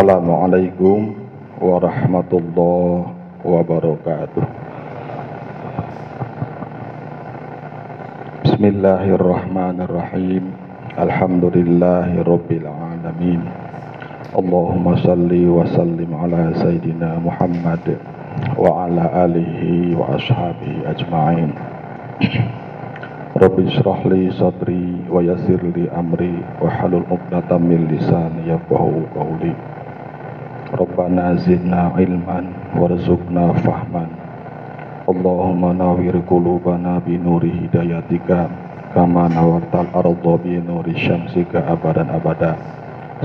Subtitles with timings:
[0.00, 1.12] Assalamualaikum
[1.60, 3.12] warahmatullahi
[3.44, 4.44] wabarakatuh.
[8.48, 10.56] Bismillahirrahmanirrahim.
[10.96, 13.44] Alhamdulillahirabbil alamin.
[14.32, 17.84] Allahumma salli wa sallim ala sayyidina Muhammad
[18.56, 21.52] wa ala alihi wa ashabihi ajma'in.
[23.36, 29.52] Rabbi israh li sadri wa yassir li amri wa halul 'uqdatam min lisani yafqahu qawli.
[31.44, 34.08] Zidna ilman warzuqna fahman.
[35.04, 38.48] Allahumma nawwir qulubana bi nuri hidayatika
[38.96, 42.56] kama nawartal arda bi nuri syamsika abadan abada.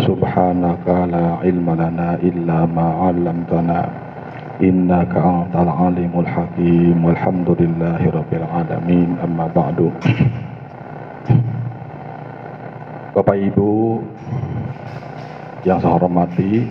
[0.04, 3.88] Subhanaka la ilma lana illa ma 'allamtana
[4.60, 9.96] innaka antal alimul hakim walhamdulillahi rabbil alamin amma ba'du
[13.16, 14.04] Bapak Ibu
[15.63, 16.68] yang saya hormati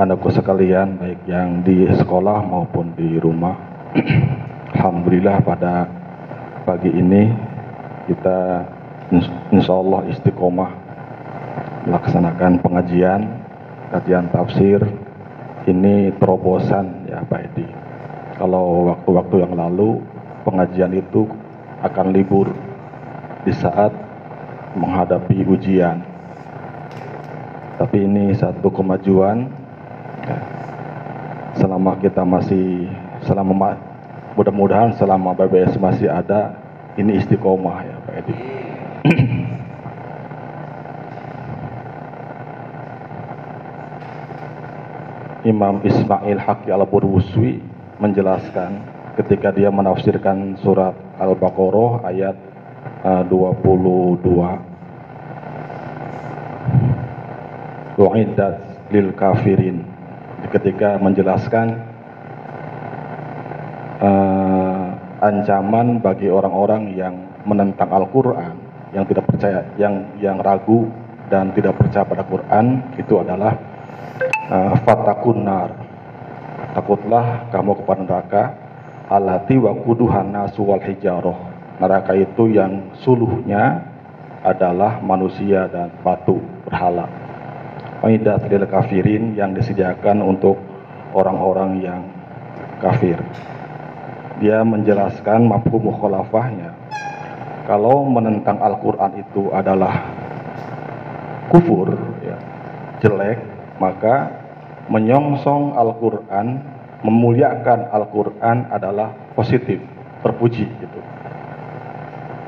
[0.00, 3.52] anakku sekalian baik yang di sekolah maupun di rumah
[4.80, 5.84] Alhamdulillah pada
[6.64, 7.28] pagi ini
[8.08, 8.64] kita
[9.52, 10.72] insya Allah istiqomah
[11.84, 13.28] melaksanakan pengajian
[13.92, 14.80] kajian tafsir
[15.68, 17.68] ini terobosan ya Pak Edi.
[18.40, 20.00] Kalau waktu-waktu yang lalu
[20.48, 21.28] pengajian itu
[21.84, 22.48] akan libur
[23.44, 23.92] di saat
[24.72, 26.00] menghadapi ujian.
[27.76, 29.59] Tapi ini satu kemajuan.
[31.56, 32.88] Selama kita masih
[33.24, 33.76] selama
[34.38, 36.54] mudah-mudahan selama BBS masih ada
[36.96, 38.36] ini istiqomah ya Pak Edi.
[45.40, 47.64] Imam Ismail Haqi al-Burwuswi
[47.96, 48.76] menjelaskan
[49.16, 52.36] ketika dia menafsirkan surat Al-Baqarah ayat
[53.04, 54.20] uh, 22
[58.00, 58.56] Wa'idat
[58.88, 59.89] lil kafirin
[60.50, 61.78] ketika menjelaskan
[64.02, 64.86] uh,
[65.22, 67.14] ancaman bagi orang-orang yang
[67.46, 68.56] menentang Al-Qur'an
[68.90, 70.90] yang tidak percaya yang yang ragu
[71.30, 73.54] dan tidak percaya pada Quran itu adalah
[74.50, 75.70] uh, fatakun nar.
[76.74, 78.42] Takutlah kamu kepada neraka
[79.10, 81.38] alati wa kuduhan nasu wal hijaroh.
[81.78, 83.86] Neraka itu yang suluhnya
[84.42, 87.19] adalah manusia dan batu berhala
[88.00, 90.56] Aidat lil kafirin yang disediakan untuk
[91.12, 92.00] orang-orang yang
[92.80, 93.20] kafir.
[94.40, 96.72] Dia menjelaskan mafhum mukhalafahnya.
[97.68, 100.00] Kalau menentang Al-Quran itu adalah
[101.52, 101.92] kufur,
[102.24, 102.40] ya,
[103.04, 103.36] jelek,
[103.76, 104.32] maka
[104.88, 106.56] menyongsong Al-Quran,
[107.04, 109.78] memuliakan Al-Quran adalah positif,
[110.24, 111.00] terpuji gitu.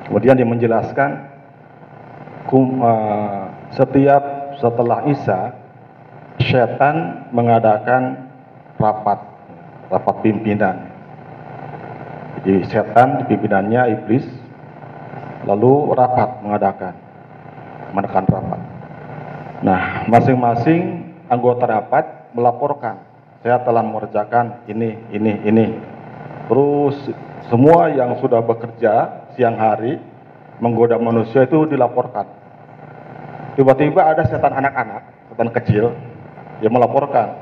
[0.09, 1.11] Kemudian dia menjelaskan
[2.49, 5.59] kum, uh, setiap setelah Isa
[6.39, 8.31] setan mengadakan
[8.79, 9.19] rapat
[9.91, 10.87] rapat pimpinan.
[12.39, 14.27] Jadi setan pimpinannya iblis
[15.43, 16.95] lalu rapat mengadakan
[17.91, 18.61] menekan rapat.
[19.63, 23.03] Nah, masing-masing anggota rapat melaporkan
[23.43, 25.67] saya telah mengerjakan ini, ini, ini.
[26.47, 26.97] Terus
[27.51, 29.99] semua yang sudah bekerja siang hari
[30.63, 32.42] menggoda manusia itu dilaporkan.
[33.53, 35.85] Tiba-tiba ada setan anak-anak, setan kecil,
[36.65, 37.37] yang melaporkan.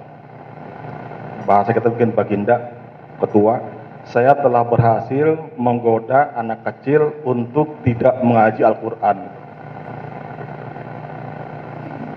[1.47, 2.75] Bahasa kita bikin baginda,
[3.23, 3.63] ketua,
[4.09, 9.17] saya telah berhasil menggoda anak kecil untuk tidak mengaji Al-Quran.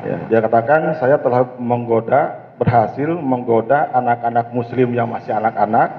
[0.03, 5.91] Ya, dia katakan, saya telah menggoda, berhasil menggoda anak-anak muslim yang masih anak-anak,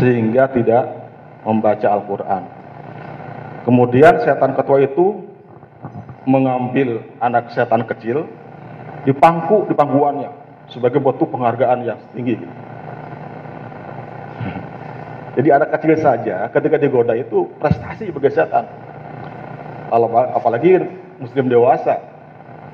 [0.00, 0.90] sehingga tidak
[1.46, 2.42] membaca Al-Quran.
[3.62, 5.27] Kemudian setan ketua itu
[6.28, 8.28] mengambil anak setan kecil,
[9.08, 10.28] dipangku di pangkuannya
[10.68, 12.36] sebagai bentuk penghargaan yang tinggi.
[15.40, 18.68] Jadi anak kecil saja ketika digoda itu prestasi bagi setan.
[20.36, 20.84] Apalagi
[21.16, 21.96] muslim dewasa.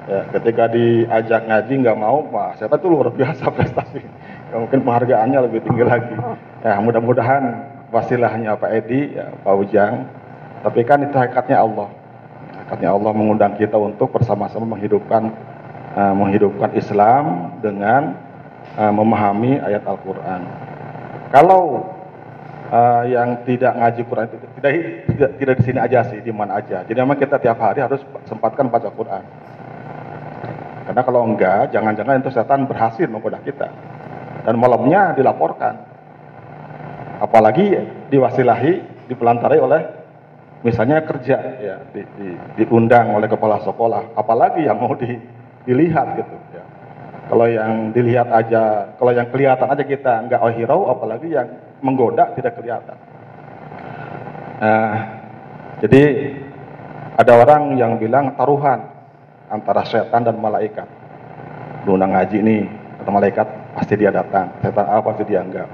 [0.05, 4.03] Ya, ketika diajak ngaji nggak mau, wah setan itu luar biasa prestasi.
[4.53, 6.13] Ya, mungkin penghargaannya lebih tinggi lagi.
[6.61, 10.05] Ya mudah-mudahan wasilahnya Pak Edi, ya, Pak Ujang.
[10.61, 11.89] Tapi kan itu hakikatnya Allah.
[12.75, 15.31] Hakikatnya Allah mengundang kita untuk bersama-sama menghidupkan
[15.95, 18.19] uh, menghidupkan Islam dengan
[18.75, 20.43] uh, memahami ayat Al-Qur'an.
[21.31, 21.87] Kalau
[22.75, 24.71] uh, yang tidak ngaji Quran itu tidak,
[25.07, 26.83] tidak tidak di sini aja sih, di mana aja.
[26.83, 29.23] Jadi memang kita tiap hari harus sempatkan baca Quran.
[30.91, 33.71] Karena kalau enggak, jangan-jangan itu setan berhasil menggoda kita.
[34.43, 35.79] Dan malamnya dilaporkan.
[37.23, 37.71] Apalagi
[38.11, 40.04] diwasilahi, dipelantarai oleh
[40.65, 42.29] misalnya kerja ya di, di,
[42.59, 45.21] diundang oleh kepala sekolah apalagi yang mau di,
[45.69, 46.65] dilihat gitu ya
[47.25, 51.49] Kalau yang dilihat aja, kalau yang kelihatan aja kita nggak ohirau, apalagi yang
[51.81, 52.97] menggoda tidak kelihatan.
[54.61, 54.95] Nah,
[55.81, 56.03] jadi
[57.17, 58.93] ada orang yang bilang taruhan
[59.49, 60.85] antara setan dan malaikat.
[61.89, 62.63] Undang ngaji nih,
[63.01, 63.47] kata malaikat
[63.77, 64.53] pasti dia datang.
[64.61, 65.69] Setan apa pasti dia enggak.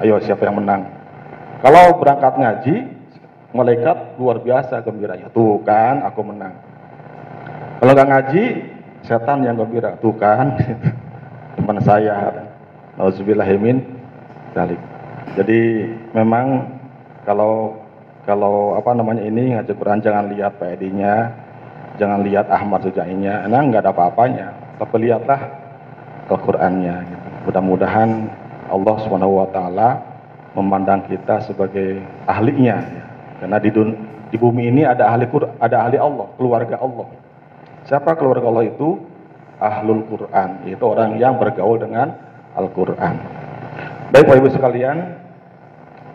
[0.00, 0.88] Ayo siapa yang menang?
[1.60, 2.74] Kalau berangkat ngaji,
[3.52, 5.28] malaikat luar biasa gembiranya.
[5.32, 6.56] Tuh kan, aku menang.
[7.78, 8.44] Kalau nggak ngaji,
[9.04, 9.96] setan yang gembira.
[10.00, 10.56] Tuh kan,
[11.56, 12.48] teman saya.
[12.96, 13.80] Nauzubillahimin
[14.52, 14.80] dalik.
[15.32, 16.68] Jadi memang
[17.24, 17.80] kalau
[18.28, 21.32] kalau apa namanya ini ngaji Quran jangan lihat PID-nya,
[21.96, 24.48] jangan lihat Ahmad Sujainya, nah nggak ada apa-apanya.
[24.76, 25.40] Tapi lihatlah
[26.28, 26.96] Al-Qur'annya.
[27.48, 28.10] Mudah-mudahan
[28.70, 29.88] Allah Subhanahu Wa Taala
[30.54, 32.76] memandang kita sebagai ahlinya.
[32.78, 33.01] Ya.
[33.42, 33.90] Karena di, dun
[34.30, 35.26] di bumi ini ada ahli
[35.58, 37.10] ada ahli Allah, keluarga Allah.
[37.90, 39.02] Siapa keluarga Allah itu?
[39.58, 42.14] Ahlul Quran, yaitu orang yang bergaul dengan
[42.54, 43.14] Al-Quran.
[44.10, 45.22] Baik Bapak Ibu sekalian,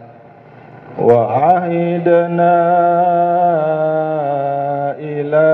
[1.03, 2.57] وعهدنا
[4.99, 5.51] إلى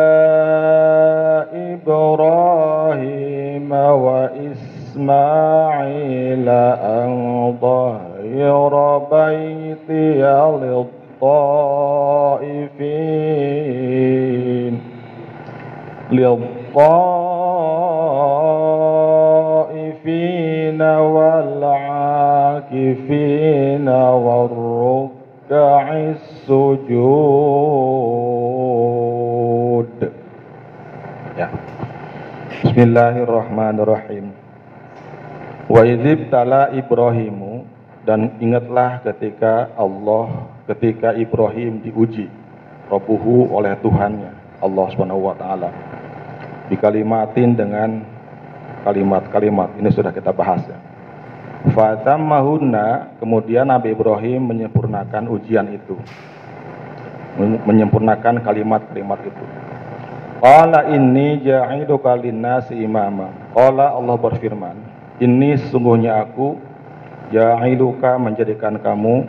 [1.74, 4.68] إبراهيم وإسرائيل
[4.98, 10.22] إسماعيل أن ظهر بيتي
[11.22, 11.48] للطائفين.
[16.12, 16.82] للطائفين
[20.82, 21.50] والعاكفين
[23.90, 25.17] والركع
[25.50, 27.12] السجود
[31.37, 31.49] ya.
[32.62, 34.32] Bismillahirrahmanirrahim
[35.73, 37.64] Wa idzib tala Ibrahimu
[38.02, 42.28] dan ingatlah ketika Allah ketika Ibrahim diuji
[42.90, 45.71] Rabbuhu oleh Tuhannya Allah Subhanahu wa taala
[46.69, 48.02] dikalimatin dengan
[48.83, 50.78] kalimat-kalimat ini sudah kita bahas ya
[51.74, 55.98] Fatammahunna kemudian Nabi Ibrahim menyempurnakan ujian itu.
[57.40, 59.46] Menyempurnakan kalimat-kalimat itu.
[60.38, 63.34] Qala inni ja'iduka lin-nasi imama.
[63.58, 66.62] Qala Allah berfirman ini sesungguhnya aku
[67.34, 69.26] ja'iluka menjadikan kamu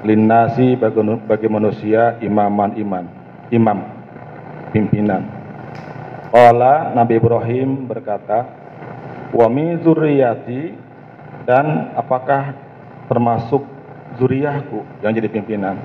[0.00, 3.04] linnasi bagi, bagi manusia imaman iman
[3.52, 3.78] imam
[4.72, 5.28] pimpinan.
[6.32, 8.48] Qala Nabi Ibrahim berkata
[9.30, 10.74] wa min zurriyati
[11.46, 12.54] dan apakah
[13.06, 13.62] termasuk
[14.18, 15.78] zuriyahku yang jadi pimpinan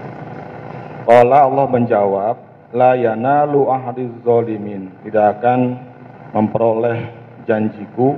[1.05, 2.35] Qala Allah menjawab
[2.73, 5.77] la yanalu ahadiz zalimin tidak akan
[6.33, 7.13] memperoleh
[7.45, 8.17] janjiku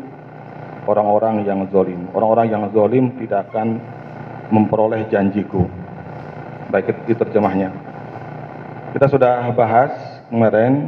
[0.87, 2.07] orang-orang yang zolim.
[2.15, 3.77] Orang-orang yang zolim tidak akan
[4.49, 5.67] memperoleh janjiku.
[6.71, 7.75] Baik itu terjemahnya.
[8.95, 9.91] Kita sudah bahas
[10.31, 10.87] kemarin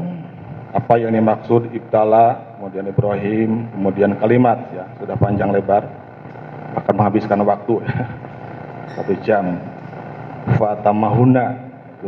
[0.71, 5.89] apa yang dimaksud ibtala, kemudian Ibrahim, kemudian kalimat ya sudah panjang lebar
[6.77, 7.81] akan menghabiskan waktu
[8.93, 9.57] satu jam.
[10.53, 11.57] Fatamahuna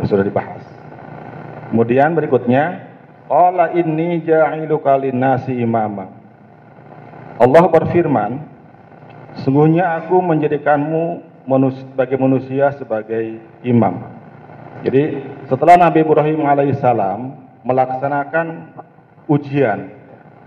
[0.06, 0.62] sudah dibahas.
[1.74, 2.94] Kemudian berikutnya,
[3.26, 6.14] Allah ini ja'iluka nasi imama.
[7.42, 8.32] Allah berfirman,
[9.42, 14.06] Sungguhnya aku menjadikanmu manusia, sebagai manusia sebagai imam.
[14.86, 17.34] Jadi setelah Nabi Ibrahim alaihissalam
[17.66, 18.76] melaksanakan
[19.32, 20.01] ujian,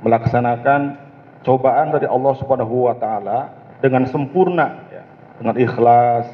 [0.04, 1.00] melaksanakan
[1.40, 5.02] cobaan dari Allah Subhanahu wa taala dengan sempurna ya,
[5.40, 6.28] dengan ikhlas,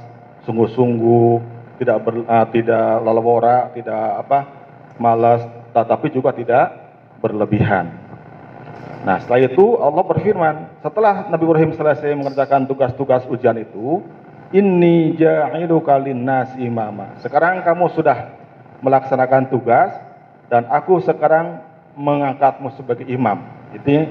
[0.45, 1.31] sungguh-sungguh,
[1.79, 4.41] tidak ber, uh, tidak lalawora, tidak apa?
[5.01, 5.41] malas,
[5.73, 6.77] tetapi juga tidak
[7.25, 7.89] berlebihan.
[9.01, 14.05] Nah, setelah itu Allah berfirman, setelah Nabi Ibrahim selesai mengerjakan tugas-tugas ujian itu,
[14.51, 17.15] Inni ja'iluka linnas imama.
[17.23, 18.35] Sekarang kamu sudah
[18.83, 19.95] melaksanakan tugas
[20.51, 21.63] dan aku sekarang
[21.95, 23.47] mengangkatmu sebagai imam.
[23.75, 24.11] Itu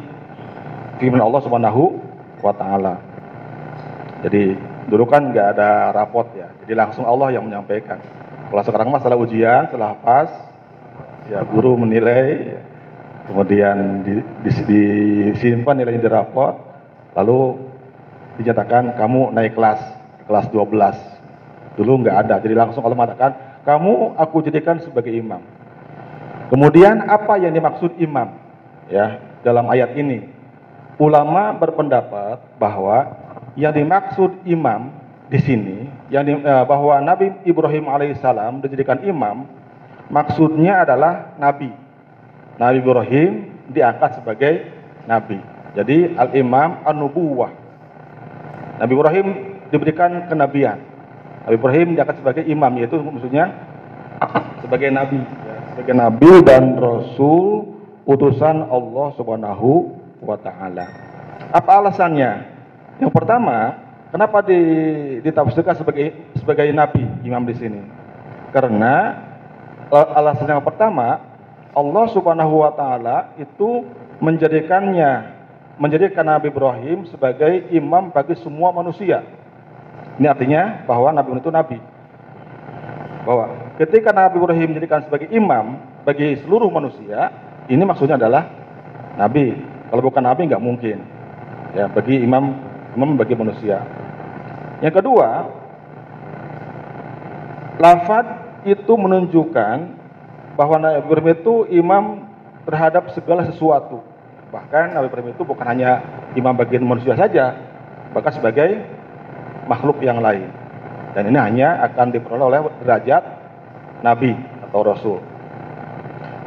[0.99, 1.99] firman Allah Subhanahu
[2.43, 2.95] wa taala.
[4.23, 4.55] Jadi
[4.91, 8.01] dulu kan nggak ada rapot ya, jadi langsung Allah yang menyampaikan.
[8.49, 10.27] Kalau sekarang masalah ujian setelah pas,
[11.29, 12.57] ya guru menilai,
[13.29, 14.13] kemudian di,
[14.43, 14.51] di,
[15.29, 16.57] disimpan nilainya di rapot,
[17.13, 17.61] lalu
[18.41, 19.79] dinyatakan kamu naik kelas
[20.25, 21.77] kelas 12.
[21.77, 23.31] Dulu nggak ada, jadi langsung Allah mengatakan,
[23.63, 25.39] kamu aku jadikan sebagai imam.
[26.49, 28.33] Kemudian apa yang dimaksud imam?
[28.89, 30.27] Ya, dalam ayat ini.
[30.99, 33.15] Ulama berpendapat bahwa
[33.55, 34.91] yang dimaksud imam
[35.31, 35.77] di sini,
[36.11, 39.47] yang di, eh, bahwa Nabi Ibrahim alaihissalam dijadikan imam,
[40.11, 41.71] maksudnya adalah nabi.
[42.59, 43.31] Nabi Ibrahim
[43.71, 44.67] diangkat sebagai
[45.07, 45.39] nabi.
[45.77, 47.53] Jadi al-imam an-nubuwah.
[48.81, 49.27] Nabi Ibrahim
[49.69, 50.81] diberikan kenabian.
[51.47, 53.53] Nabi Ibrahim diangkat sebagai imam yaitu maksudnya
[54.59, 60.85] sebagai nabi, ya, sebagai nabi dan rasul utusan Allah Subhanahu wa taala.
[61.49, 62.45] Apa alasannya?
[62.99, 63.79] Yang pertama,
[64.11, 64.59] kenapa di,
[65.23, 67.81] ditafsirkan sebagai sebagai nabi imam di sini?
[68.51, 69.15] Karena
[69.91, 71.21] alasan yang pertama,
[71.73, 73.87] Allah Subhanahu wa taala itu
[74.19, 75.39] menjadikannya
[75.79, 79.23] menjadikan Nabi Ibrahim sebagai imam bagi semua manusia.
[80.19, 81.79] Ini artinya bahwa Nabi itu nabi.
[83.23, 83.47] Bahwa
[83.79, 87.31] ketika Nabi Ibrahim dijadikan sebagai imam bagi seluruh manusia,
[87.69, 88.49] ini maksudnya adalah
[89.15, 89.53] nabi.
[89.89, 90.97] Kalau bukan nabi nggak mungkin.
[91.77, 92.57] Ya, bagi imam
[92.97, 93.85] imam bagi manusia.
[94.81, 95.45] Yang kedua,
[97.77, 98.25] lafad
[98.65, 99.75] itu menunjukkan
[100.59, 102.03] bahwa Nabi Ibrahim itu imam
[102.67, 104.03] terhadap segala sesuatu.
[104.49, 106.01] Bahkan Nabi Ibrahim itu bukan hanya
[106.33, 107.53] imam bagi manusia saja,
[108.11, 108.81] bahkan sebagai
[109.69, 110.49] makhluk yang lain.
[111.13, 113.23] Dan ini hanya akan diperoleh oleh derajat
[114.05, 114.33] nabi
[114.69, 115.19] atau rasul.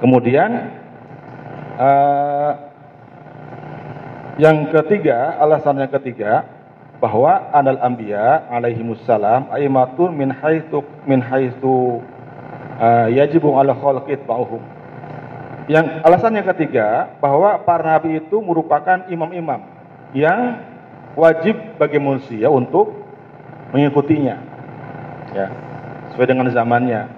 [0.02, 0.81] Kemudian
[1.78, 2.52] uh,
[4.40, 6.48] yang ketiga, alasan yang ketiga
[7.02, 12.00] bahwa anal anbiya alaihi musallam aimatun min haitsu min haitsu
[12.80, 14.62] uh, yajibu ala khalqit ba'uhum.
[15.70, 19.62] Yang alasan yang ketiga bahwa para nabi itu merupakan imam-imam
[20.16, 20.58] yang
[21.14, 22.90] wajib bagi manusia untuk
[23.70, 24.36] mengikutinya.
[25.32, 25.46] Ya,
[26.12, 27.08] sesuai dengan zamannya.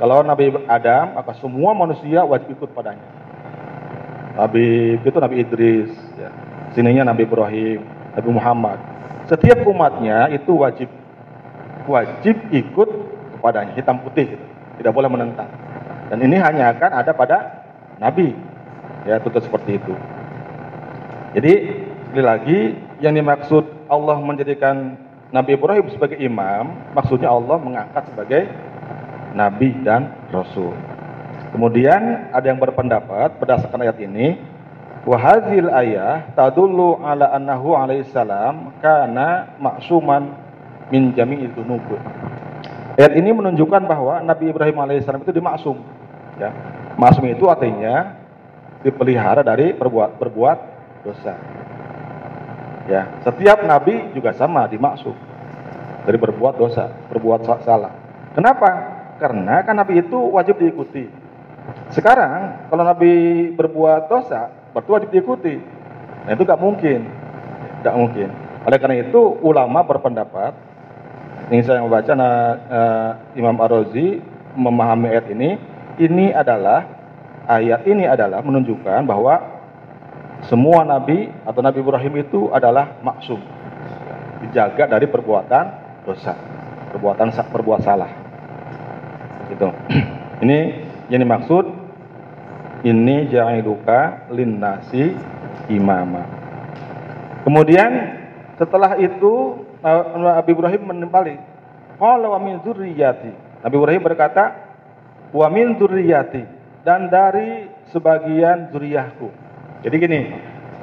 [0.00, 3.19] Kalau Nabi Adam, maka semua manusia wajib ikut padanya.
[4.38, 6.30] Nabi itu Nabi Idris, ya.
[6.74, 7.82] sininya Nabi Ibrahim,
[8.14, 8.78] Nabi Muhammad.
[9.26, 10.90] Setiap umatnya itu wajib
[11.86, 12.88] wajib ikut
[13.38, 14.46] kepadanya, hitam putih, gitu.
[14.78, 15.50] tidak boleh menentang.
[16.10, 17.38] Dan ini hanya akan ada pada
[17.98, 18.34] Nabi,
[19.06, 19.94] ya tutup seperti itu.
[21.34, 21.52] Jadi
[22.10, 22.58] sekali lagi
[22.98, 24.98] yang dimaksud Allah menjadikan
[25.30, 28.50] Nabi Ibrahim sebagai imam, maksudnya Allah mengangkat sebagai
[29.34, 30.74] nabi dan rasul.
[31.50, 34.38] Kemudian ada yang berpendapat berdasarkan ayat ini,
[35.02, 40.30] wahazil ayah tadullu ala annahu alaihissalam karena maksuman
[40.94, 41.82] min jami'i dzunub.
[42.94, 45.82] Ayat ini menunjukkan bahwa Nabi Ibrahim alaihissalam itu dimaksum.
[46.38, 46.54] Ya.
[46.94, 48.14] Maksum itu artinya
[48.86, 50.58] dipelihara dari perbuat berbuat
[51.02, 51.34] dosa.
[52.88, 55.14] Ya, setiap nabi juga sama dimaksud
[56.02, 57.94] dari berbuat dosa, berbuat salah.
[58.34, 58.68] Kenapa?
[59.20, 61.19] Karena kan nabi itu wajib diikuti.
[61.90, 63.12] Sekarang kalau nabi
[63.54, 65.58] berbuat dosa, wajib diikuti.
[66.26, 67.08] Nah itu gak mungkin,
[67.82, 68.28] gak mungkin.
[68.62, 70.52] Oleh karena itu ulama berpendapat,
[71.50, 72.36] ini saya membaca nah,
[72.70, 74.22] uh, Imam Ar-Razi
[74.54, 75.58] memahami ayat ini,
[75.98, 76.86] ini adalah
[77.50, 79.60] ayat ini adalah menunjukkan bahwa
[80.46, 83.40] semua nabi atau Nabi Ibrahim itu adalah maksum.
[84.46, 85.64] Dijaga dari perbuatan
[86.06, 86.32] dosa,
[86.94, 88.08] perbuatan perbuat salah.
[89.52, 89.68] Gitu.
[90.44, 90.58] Ini
[91.10, 91.66] yang dimaksud
[92.86, 95.12] ini ja'iluka linnasi
[95.68, 96.24] imama.
[97.44, 97.90] Kemudian
[98.56, 101.36] setelah itu Nabi Ibrahim menimpali
[102.00, 103.60] qala wa min dzurriyyati.
[103.60, 104.44] Nabi Ibrahim berkata
[105.34, 106.42] wa min dzurriyyati
[106.86, 109.28] dan dari sebagian zuriyahku.
[109.84, 110.20] Jadi gini,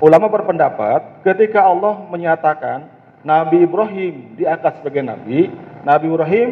[0.04, 2.90] ulama berpendapat ketika Allah menyatakan
[3.26, 5.50] Nabi Ibrahim diangkat sebagai nabi,
[5.82, 6.50] Nabi Ibrahim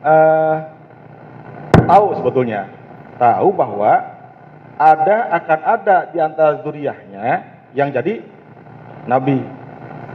[0.00, 0.56] uh,
[1.84, 2.79] tahu sebetulnya,
[3.20, 3.92] tahu bahwa
[4.80, 7.26] ada akan ada di antara zuriyahnya
[7.76, 8.24] yang jadi
[9.04, 9.44] nabi.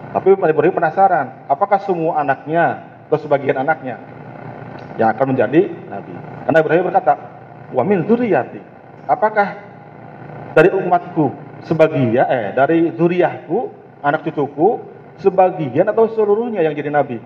[0.09, 4.01] Tapi Ibrahim penasaran, apakah semua anaknya atau sebagian anaknya
[4.97, 6.13] yang akan menjadi nabi?
[6.49, 7.13] Karena Ibrahim berkata,
[7.69, 8.61] "Wa min zuriyati."
[9.05, 9.61] Apakah
[10.57, 11.29] dari umatku
[11.69, 13.69] sebagian eh dari zuriyahku,
[14.01, 14.81] anak cucuku
[15.21, 17.21] sebagian atau seluruhnya yang jadi nabi?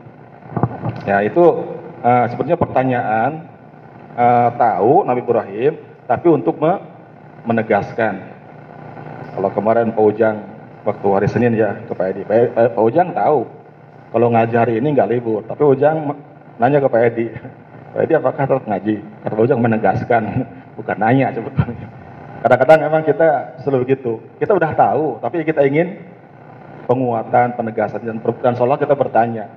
[1.07, 1.45] Ya, itu
[2.03, 3.47] uh, sepertinya pertanyaan
[4.19, 5.73] uh, tahu Nabi Ibrahim,
[6.03, 6.75] tapi untuk me
[7.47, 8.19] menegaskan.
[9.33, 10.35] Kalau kemarin Pak Ujang
[10.83, 13.47] waktu hari Senin ya ke Pak Edi, Pak, eh, Pak Ujang tahu
[14.11, 16.11] kalau ngaji hari ini nggak libur, tapi Ujang
[16.59, 17.25] nanya ke Pak Edi,
[17.95, 18.95] Pak Edi apakah tetap ngaji?
[19.23, 20.23] Kata Pak Ujang menegaskan,
[20.77, 21.87] bukan nanya sebetulnya.
[22.39, 25.99] Kadang-kadang memang kita selalu begitu, kita udah tahu, tapi kita ingin
[26.87, 29.47] penguatan, penegasan dan, dan seolah kita bertanya.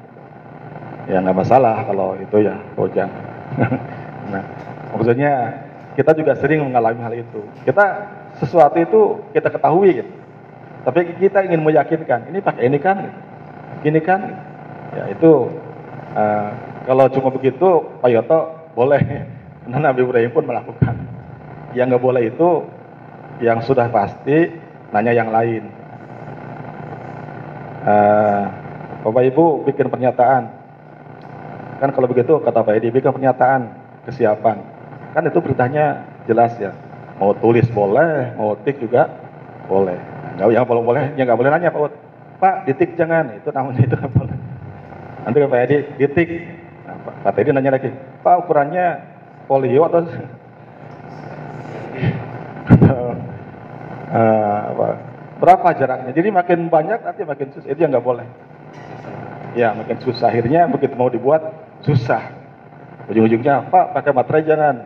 [1.10, 3.10] Ya nggak masalah kalau itu ya Pak Ujang.
[4.32, 4.44] nah,
[4.96, 5.32] maksudnya
[5.92, 7.40] kita juga sering mengalami hal itu.
[7.68, 7.84] Kita
[8.40, 9.00] sesuatu itu
[9.36, 10.12] kita ketahui gitu.
[10.82, 12.98] Tapi kita ingin meyakinkan, ini pakai ini kan,
[13.86, 14.20] ini kan.
[14.92, 15.48] Ya itu
[16.12, 16.48] uh,
[16.84, 18.40] kalau cuma begitu Pak Yoto
[18.76, 19.00] boleh,
[19.64, 20.96] karena Nabi Ibrahim pun melakukan.
[21.72, 22.50] Yang nggak boleh itu
[23.40, 24.52] yang sudah pasti
[24.92, 25.64] nanya yang lain.
[27.82, 28.44] Uh,
[29.02, 30.42] Bapak Ibu bikin pernyataan.
[31.82, 34.58] Kan kalau begitu kata Pak Edi bikin pernyataan kesiapan.
[35.12, 36.72] Kan itu beritanya jelas ya.
[37.20, 39.06] Mau tulis boleh, mau tik juga
[39.68, 39.98] boleh.
[40.38, 41.92] Nggak yang boleh boleh, yang nggak boleh nanya Pak.
[42.42, 44.36] Pak, ditik jangan, itu namanya itu nggak boleh.
[45.22, 46.28] Nanti Pak Edi ditik.
[46.88, 47.90] Nah, Pak Edi nanya lagi,
[48.26, 48.86] Pak ukurannya
[49.46, 50.02] folio atau
[52.82, 54.86] uh, apa,
[55.38, 56.10] berapa jaraknya?
[56.10, 57.68] Jadi makin banyak nanti makin susah.
[57.70, 58.26] Itu yang nggak boleh.
[59.52, 60.32] Ya, makin susah.
[60.32, 61.44] Akhirnya begitu mau dibuat
[61.84, 62.41] susah.
[63.10, 64.76] Ujung-ujungnya, Pak pakai materai jangan.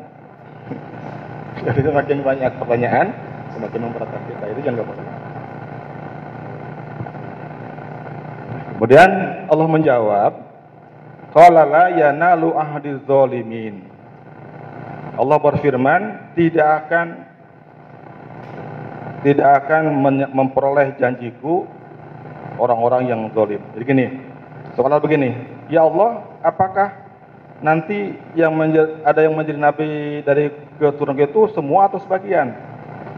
[1.67, 3.07] Jadi semakin banyak pertanyaan,
[3.53, 4.45] semakin memberatkan kita.
[4.55, 5.05] Itu nggak boleh.
[8.77, 9.11] Kemudian
[9.49, 10.33] Allah menjawab,
[11.37, 13.85] Qala la yanalu ahdi zalimin.
[15.17, 17.07] Allah berfirman, tidak akan
[19.25, 19.83] tidak akan
[20.33, 21.67] memperoleh janjiku
[22.61, 23.61] orang-orang yang zalim.
[23.75, 24.07] Jadi gini,
[24.77, 25.33] soalnya begini,
[25.73, 27.06] ya Allah, apakah
[27.61, 29.89] nanti yang menjadi, ada yang menjadi nabi
[30.25, 32.53] dari keturunan itu semua atau sebagian?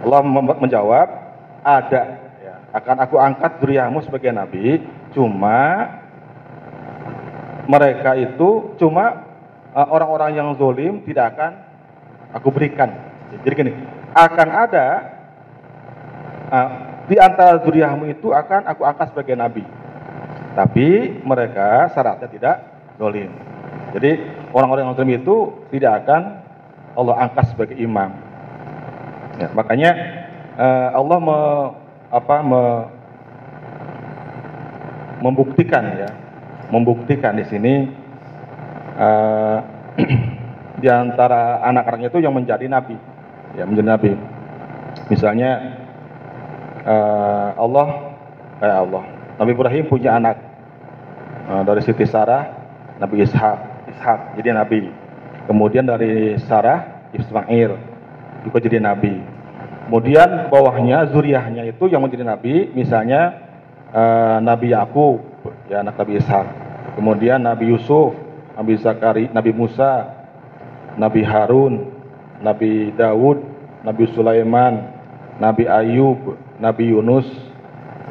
[0.04, 0.22] Allah
[0.58, 1.08] menjawab,
[1.66, 2.02] ada.
[2.38, 5.90] Ya, akan aku angkat zuriyahmu sebagai nabi, cuma
[7.68, 9.26] mereka itu cuma
[9.74, 11.52] orang-orang yang zolim tidak akan
[12.32, 12.94] aku berikan.
[13.44, 13.72] Jadi gini,
[14.16, 14.86] akan ada
[16.48, 16.68] uh,
[17.08, 19.64] di antara zuriyahmu itu akan aku angkat sebagai nabi.
[20.56, 22.56] Tapi mereka syaratnya tidak
[22.96, 23.47] zolim.
[23.96, 24.20] Jadi
[24.52, 25.36] orang-orang yang zolim itu
[25.72, 26.44] tidak akan
[26.98, 28.10] Allah angkat sebagai imam.
[29.38, 29.90] Ya, makanya
[30.58, 31.38] uh, Allah me,
[32.10, 32.62] apa, me,
[35.22, 36.10] membuktikan ya,
[36.74, 37.74] membuktikan di sini
[38.98, 39.58] uh,
[40.82, 42.98] di antara anak-anaknya itu yang menjadi nabi,
[43.54, 44.12] ya menjadi nabi.
[45.06, 45.50] Misalnya
[46.82, 47.86] uh, Allah,
[48.58, 49.04] eh Allah,
[49.38, 50.36] Nabi Ibrahim punya anak.
[51.48, 52.44] Uh, dari Siti Sarah,
[53.00, 53.67] Nabi Ishak,
[53.98, 54.86] Ishak jadi nabi.
[55.50, 57.74] Kemudian dari Sarah, Ismail
[58.46, 59.18] juga jadi nabi.
[59.90, 63.34] Kemudian bawahnya zuriyahnya itu yang menjadi nabi, misalnya
[63.90, 65.18] uh, Nabi Yakub,
[65.66, 66.46] ya anak Nabi Ishak.
[66.94, 68.14] Kemudian Nabi Yusuf,
[68.54, 70.14] Nabi Zakari, Nabi Musa,
[70.94, 71.90] Nabi Harun,
[72.38, 73.42] Nabi Daud,
[73.82, 74.94] Nabi Sulaiman,
[75.42, 77.26] Nabi Ayub, Nabi Yunus,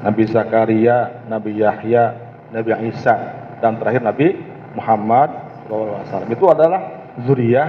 [0.04, 2.16] Nabi Zakaria, Nabi Yahya,
[2.52, 3.16] Nabi Isa,
[3.60, 4.40] dan terakhir Nabi
[4.76, 6.28] Muhammad SAW.
[6.32, 7.68] Itu adalah zuriyah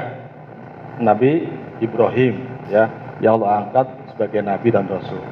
[1.03, 1.47] Nabi
[1.79, 2.91] Ibrahim, ya,
[3.23, 5.23] yang Allah angkat sebagai Nabi dan Rasul.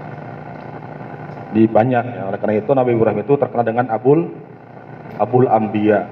[1.55, 2.23] Di banyak, ya.
[2.29, 4.31] oleh karena itu Nabi Ibrahim itu terkenal dengan Abul
[5.17, 6.05] Abul Ambia,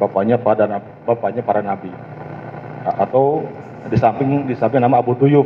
[0.00, 0.64] bapaknya pada
[1.04, 1.92] bapaknya para nabi
[2.80, 3.44] atau
[3.92, 5.44] di samping di samping nama Abu Tuyuf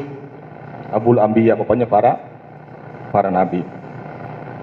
[0.95, 2.23] Abul Ambia bapaknya para
[3.11, 3.67] para nabi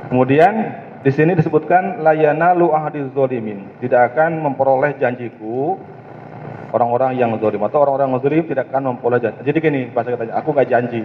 [0.07, 3.65] kemudian di sini disebutkan layana lu ahdi zolimin.
[3.81, 5.73] Tidak akan memperoleh janjiku
[6.69, 7.57] orang-orang yang zolim.
[7.65, 9.41] Atau orang-orang zolim tidak akan memperoleh janji.
[9.41, 11.01] Jadi gini bahasa katanya aku nggak janji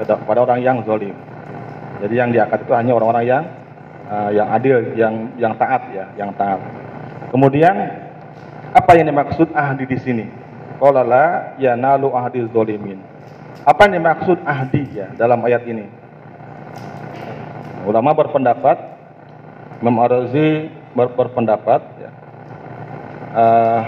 [0.00, 1.12] kepada orang yang zolim.
[2.00, 3.44] Jadi yang diangkat itu hanya orang-orang yang
[4.08, 6.64] uh, yang adil yang yang taat ya yang taat.
[7.28, 7.74] Kemudian
[8.72, 10.26] apa yang dimaksud ahdi di sini?
[10.80, 11.26] Qala la
[11.60, 12.96] yanalu ahdi zolimin.
[13.68, 15.84] Apa yang dimaksud ahdi ya dalam ayat ini?
[17.84, 18.91] Ulama berpendapat
[19.82, 22.10] Imam Ar-Razi ber- berpendapat ya,
[23.34, 23.82] uh,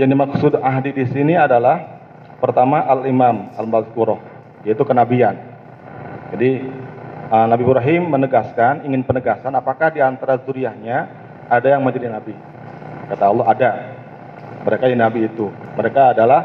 [0.00, 2.00] yang dimaksud ahdi di sini adalah
[2.40, 4.16] pertama al-imam al-mazkuroh
[4.64, 5.36] yaitu kenabian.
[6.32, 6.64] Jadi
[7.28, 10.96] uh, Nabi Ibrahim menegaskan ingin penegasan apakah di antara zuriyahnya
[11.44, 12.32] ada yang menjadi nabi.
[13.12, 13.70] Kata Allah ada.
[14.64, 15.52] Mereka yang nabi itu.
[15.76, 16.40] Mereka adalah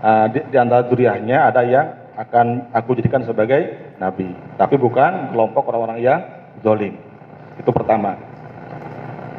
[0.00, 4.32] uh, di, di antara zuriyahnya ada yang akan aku jadikan sebagai nabi.
[4.56, 6.20] Tapi bukan kelompok orang-orang yang
[6.64, 7.11] zolim.
[7.62, 8.18] Itu pertama.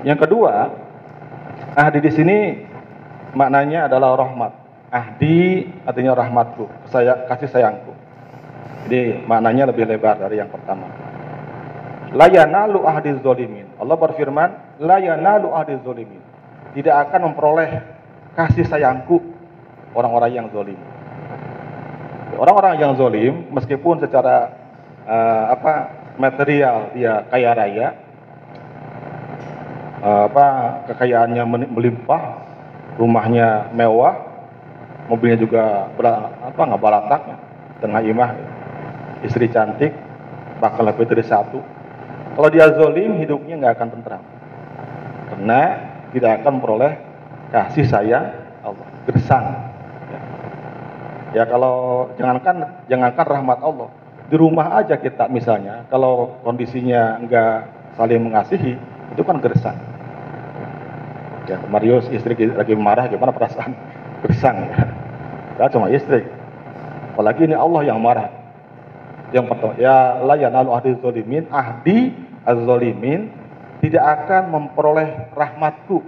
[0.07, 0.71] Yang kedua,
[1.75, 2.37] ahdi di sini
[3.35, 4.51] maknanya adalah rahmat.
[4.93, 7.91] Ahdi artinya rahmatku, saya kasih sayangku.
[8.87, 10.87] Jadi maknanya lebih lebar dari yang pertama.
[12.13, 13.65] La yanalu ahdi zolimin.
[13.81, 16.21] Allah berfirman, la yanalu ahdi zolimin.
[16.77, 17.81] Tidak akan memperoleh
[18.37, 19.19] kasih sayangku
[19.97, 20.77] orang-orang yang zolim.
[22.37, 24.51] Orang-orang yang zolim, meskipun secara
[25.05, 25.73] uh, apa
[26.17, 27.87] material dia kaya raya,
[30.03, 30.45] apa
[30.91, 32.43] kekayaannya melimpah,
[32.99, 34.19] rumahnya mewah,
[35.07, 36.11] mobilnya juga ber,
[36.43, 37.21] apa nggak balatak,
[37.79, 38.31] tengah imah,
[39.23, 39.95] istri cantik,
[40.59, 41.63] bakal lebih dari satu.
[42.35, 44.23] Kalau dia zolim, hidupnya nggak akan tentram,
[45.31, 45.61] karena
[46.11, 46.93] tidak akan memperoleh
[47.55, 48.27] kasih sayang
[48.59, 49.45] Allah, gersang.
[50.11, 50.19] Ya.
[51.31, 53.87] ya kalau jangankan jangankan rahmat Allah,
[54.27, 57.55] di rumah aja kita misalnya, kalau kondisinya nggak
[57.95, 58.75] saling mengasihi,
[59.13, 59.92] itu kan gersang.
[61.43, 63.75] Ya, Marius istri lagi marah, gimana perasaan?
[64.23, 64.71] Gersang.
[65.59, 66.23] Ya, cuma istri.
[67.13, 68.31] Apalagi ini Allah yang marah.
[69.33, 72.13] Yang pertama, ya la yanalu ahdi zolimin, ahdi
[72.45, 73.33] az-zolimin
[73.81, 76.05] tidak akan memperoleh rahmatku,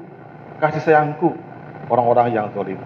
[0.62, 1.34] kasih sayangku
[1.90, 2.78] orang-orang yang zolim.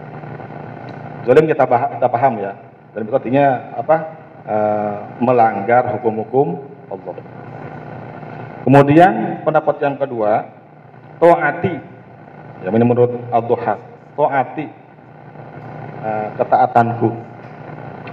[1.28, 2.56] Zolim kita, bah kita paham ya,
[2.96, 3.46] dan itu artinya
[3.78, 3.96] apa?
[4.50, 4.56] E,
[5.22, 7.22] melanggar hukum-hukum Allah.
[8.64, 10.50] Kemudian pendapat yang kedua,
[11.20, 11.99] to'ati.
[12.60, 13.76] Ya, ini menurut Al-Duha.
[14.19, 14.67] To'ati.
[16.04, 17.10] E, ketaatanku.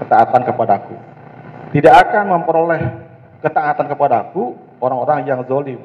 [0.03, 0.95] Ketaatan kepadaku.
[1.75, 2.83] Tidak akan memperoleh
[3.43, 5.83] ketaatan kepadaku orang-orang yang zolim.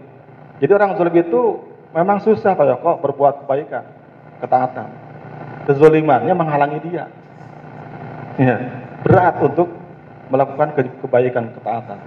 [0.61, 1.57] Jadi orang zolim itu
[1.91, 3.83] memang susah Pak Yoko berbuat kebaikan,
[4.45, 4.87] ketaatan.
[5.65, 7.05] Kezolimannya menghalangi dia.
[8.39, 8.57] Ya,
[9.05, 9.69] berat untuk
[10.29, 11.97] melakukan kebaikan, ketaatan.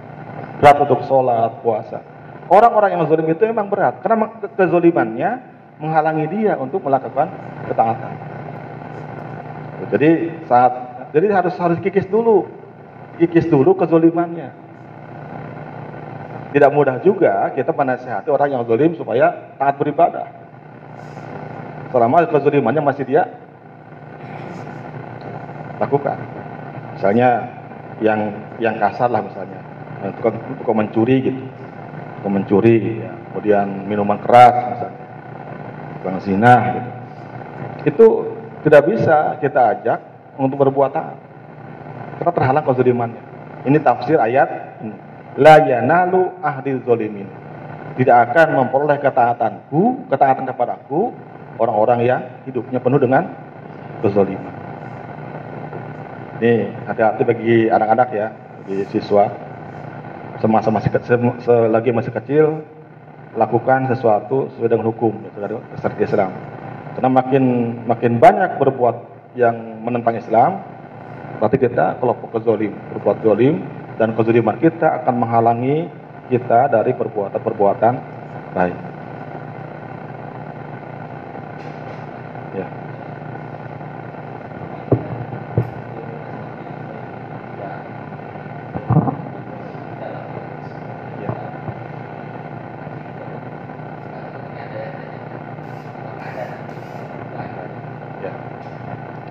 [0.59, 1.99] Berat untuk sholat, puasa.
[2.47, 7.27] Orang-orang yang zolim itu memang berat karena kezolimannya menghalangi dia untuk melakukan
[7.67, 8.13] ketaatan.
[9.91, 10.09] Jadi
[10.47, 10.71] saat
[11.11, 12.47] jadi harus harus kikis dulu,
[13.19, 14.51] kikis dulu kezolimannya.
[16.55, 20.31] Tidak mudah juga kita menasihati orang yang zolim supaya taat beribadah.
[21.91, 23.27] Selama kezolimannya masih dia
[25.79, 26.15] lakukan.
[26.95, 27.51] Misalnya
[27.99, 29.59] yang yang kasar lah misalnya,
[30.19, 31.43] tukang, tukang mencuri gitu,
[32.19, 33.11] tukang mencuri, ya.
[33.31, 34.84] kemudian minuman keras
[36.05, 36.89] tukang zina gitu.
[37.89, 38.07] Itu
[38.61, 39.99] tidak bisa kita ajak
[40.37, 41.17] untuk berbuat taat.
[42.21, 43.21] Karena terhalang kezalimannya.
[43.65, 44.77] Ini tafsir ayat.
[45.41, 47.25] La yanalu ahdi zolimin.
[47.97, 51.09] Tidak akan memperoleh ketaatanku, ketaatan kepadaku
[51.57, 53.33] orang-orang yang hidupnya penuh dengan
[54.05, 54.53] kezaliman.
[56.37, 56.53] Ini
[56.85, 58.27] hati-hati bagi anak-anak ya,
[58.61, 59.31] bagi siswa.
[60.43, 62.45] Semasa masih kecil, selagi masih kecil,
[63.35, 65.11] lakukan sesuatu sesuai dengan hukum,
[65.75, 66.31] dasar Islam.
[66.95, 67.43] Karena makin
[67.83, 68.95] makin banyak berbuat
[69.35, 70.63] yang menentang Islam,
[71.43, 73.59] berarti kita kelompok kezolim, berbuat zolim,
[73.99, 75.91] dan kezoliman kita akan menghalangi
[76.31, 77.93] kita dari perbuatan-perbuatan
[78.55, 78.94] baik.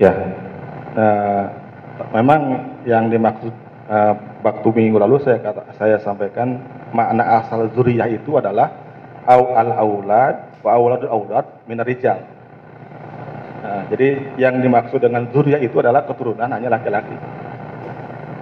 [0.03, 0.13] Ya.
[0.95, 1.45] Uh,
[2.15, 2.41] memang
[2.87, 3.55] yang dimaksud
[3.91, 6.59] uh, waktu minggu lalu saya kata saya sampaikan
[6.91, 8.71] makna asal zuriyah itu adalah
[9.27, 12.19] au al aulad wa auladul aulad minarijal.
[13.65, 17.17] Nah, jadi yang dimaksud dengan zuriyah itu adalah keturunan hanya laki-laki.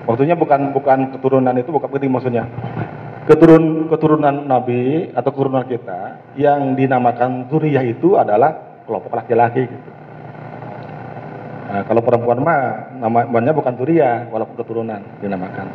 [0.03, 2.45] Waktunya bukan bukan keturunan itu bukan penting maksudnya.
[3.23, 10.02] Keturun keturunan nabi atau keturunan kita yang dinamakan zuriyah itu adalah kelompok laki-laki gitu.
[11.73, 15.73] Nah, kalau perempuan mah namanya bukan turia, walaupun keturunan dinamakan.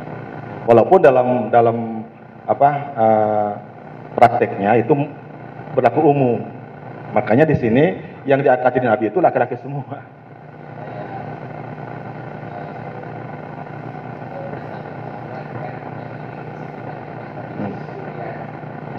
[0.70, 2.06] Walaupun dalam dalam
[2.46, 3.52] apa uh,
[4.14, 4.94] prakteknya itu
[5.74, 6.46] berlaku umum.
[7.18, 7.98] Makanya di sini
[8.30, 10.06] yang diangkat Nabi itu laki-laki semua.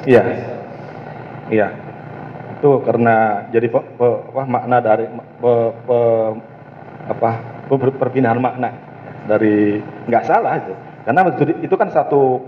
[0.08, 0.24] Iya,
[1.52, 1.68] iya.
[2.58, 5.04] itu karena jadi apa, makna dari
[5.38, 5.52] pe,
[5.84, 5.98] pe,
[7.08, 7.30] apa
[7.66, 8.70] per, perpindahan makna
[9.24, 11.20] dari nggak salah itu karena
[11.64, 12.44] itu kan satu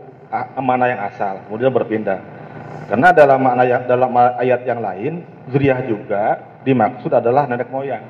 [0.60, 2.20] makna yang asal kemudian berpindah
[2.86, 8.04] karena dalam makna yang dalam ayat yang lain zuriyah juga dimaksud adalah nenek moyang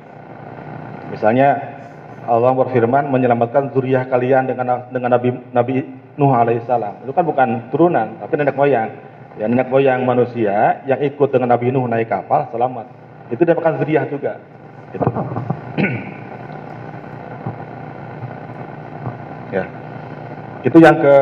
[1.09, 1.79] misalnya
[2.21, 5.73] Allah berfirman menyelamatkan zuriyah kalian dengan dengan Nabi Nabi
[6.19, 8.91] Nuh alaihissalam itu kan bukan turunan tapi nenek moyang
[9.39, 12.87] ya nenek moyang manusia yang ikut dengan Nabi Nuh naik kapal selamat.
[13.31, 14.37] Itu dinamakan zuriyah juga.
[14.91, 15.07] Gitu.
[19.51, 19.65] ya.
[20.65, 21.17] Itu yang ke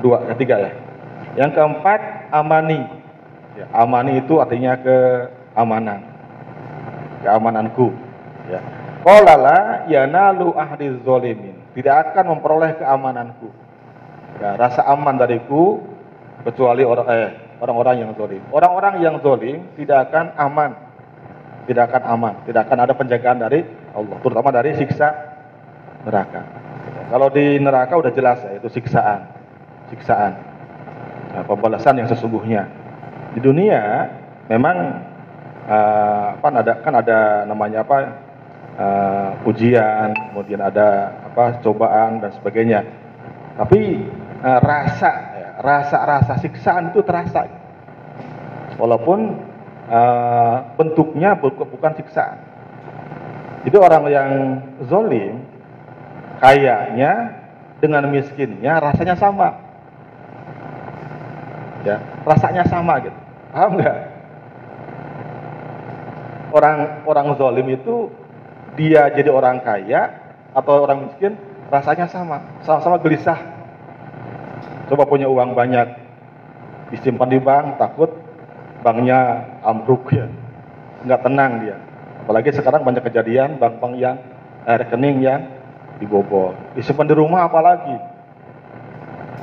[0.00, 0.72] kedua, ketiga ya.
[1.38, 2.00] Yang keempat
[2.34, 2.80] amani.
[3.54, 6.00] Ya, amani itu artinya keamanan.
[7.22, 7.94] Keamananku.
[8.50, 8.60] Ya.
[9.04, 11.54] Qolala yanalu ahdi zolimin.
[11.76, 13.68] Tidak akan memperoleh keamananku
[14.40, 15.82] ya, rasa aman dariku
[16.46, 18.42] kecuali orang eh, orang-orang yang zolim.
[18.54, 20.70] Orang-orang yang zolim tidak akan aman,
[21.66, 23.60] tidak akan aman, tidak akan ada penjagaan dari
[23.92, 25.27] Allah, terutama dari siksa
[26.08, 26.42] neraka.
[27.12, 29.28] Kalau di neraka udah jelas ya, itu siksaan,
[29.92, 30.32] siksaan,
[31.36, 32.68] nah, pembalasan yang sesungguhnya.
[33.36, 34.08] Di dunia
[34.48, 34.76] memang
[35.68, 37.96] uh, ada kan ada namanya apa
[38.76, 42.84] uh, ujian, kemudian ada apa cobaan dan sebagainya.
[43.56, 44.04] Tapi
[44.44, 47.48] uh, rasa ya, rasa-rasa siksaan itu terasa.
[48.76, 49.32] Walaupun
[49.88, 52.36] uh, bentuknya bukan siksaan.
[53.64, 54.30] Jadi orang yang
[54.86, 55.57] zolim
[56.38, 57.12] kayaknya
[57.78, 59.54] dengan miskinnya rasanya sama.
[61.86, 63.18] Ya, rasanya sama gitu.
[63.54, 63.96] Paham nggak?
[66.48, 68.10] Orang orang zolim itu
[68.74, 70.10] dia jadi orang kaya
[70.56, 73.58] atau orang miskin rasanya sama, sama-sama gelisah
[74.88, 75.84] Coba punya uang banyak,
[76.88, 78.08] disimpan di bank, takut
[78.80, 80.24] banknya ambruk ya.
[81.04, 81.76] Nggak tenang dia.
[82.24, 84.16] Apalagi sekarang banyak kejadian bank-bank yang
[84.64, 85.44] eh, rekening yang
[85.98, 86.54] dibobol.
[86.78, 87.98] Disimpan di rumah apalagi.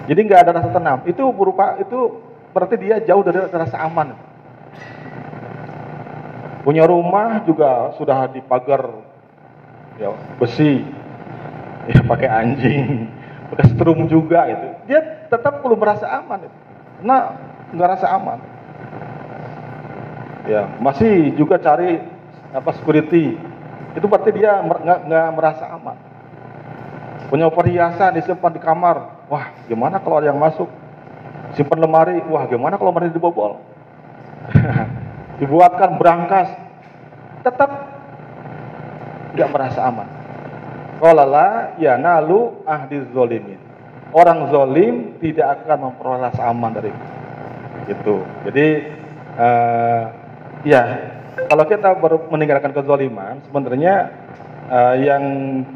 [0.06, 1.04] Jadi nggak ada rasa tenang.
[1.06, 2.22] Itu berupa itu
[2.56, 4.16] berarti dia jauh dari rasa aman.
[6.66, 8.90] Punya rumah juga sudah dipagar
[10.02, 10.10] ya,
[10.42, 10.82] besi,
[11.86, 13.06] ya pakai anjing,
[13.54, 14.68] pakai strum juga itu.
[14.90, 16.58] Dia tetap belum merasa aman itu.
[17.06, 17.38] Nah,
[17.70, 18.40] nggak rasa aman.
[20.46, 22.02] Ya, masih juga cari
[22.54, 23.38] apa security.
[23.98, 26.15] Itu berarti dia nggak merasa aman.
[27.28, 29.28] Punya perhiasan disimpan di kamar.
[29.28, 30.70] Wah, gimana kalau ada yang masuk?
[31.58, 32.22] Simpan lemari.
[32.30, 33.62] Wah, gimana kalau lemari dibobol?
[35.42, 36.54] Dibuatkan berangkas.
[37.42, 37.70] Tetap
[39.34, 40.08] nggak merasa aman.
[41.02, 41.28] Kalau
[41.76, 43.66] ya nalu ahdi zolimin
[44.16, 46.92] orang zolim tidak akan memperoleh rasa aman dari
[47.92, 48.16] itu.
[48.48, 48.68] Jadi
[49.36, 50.04] uh,
[50.64, 50.82] ya
[51.52, 54.10] kalau kita baru meninggalkan kezoliman, sebenarnya
[54.70, 55.24] uh, yang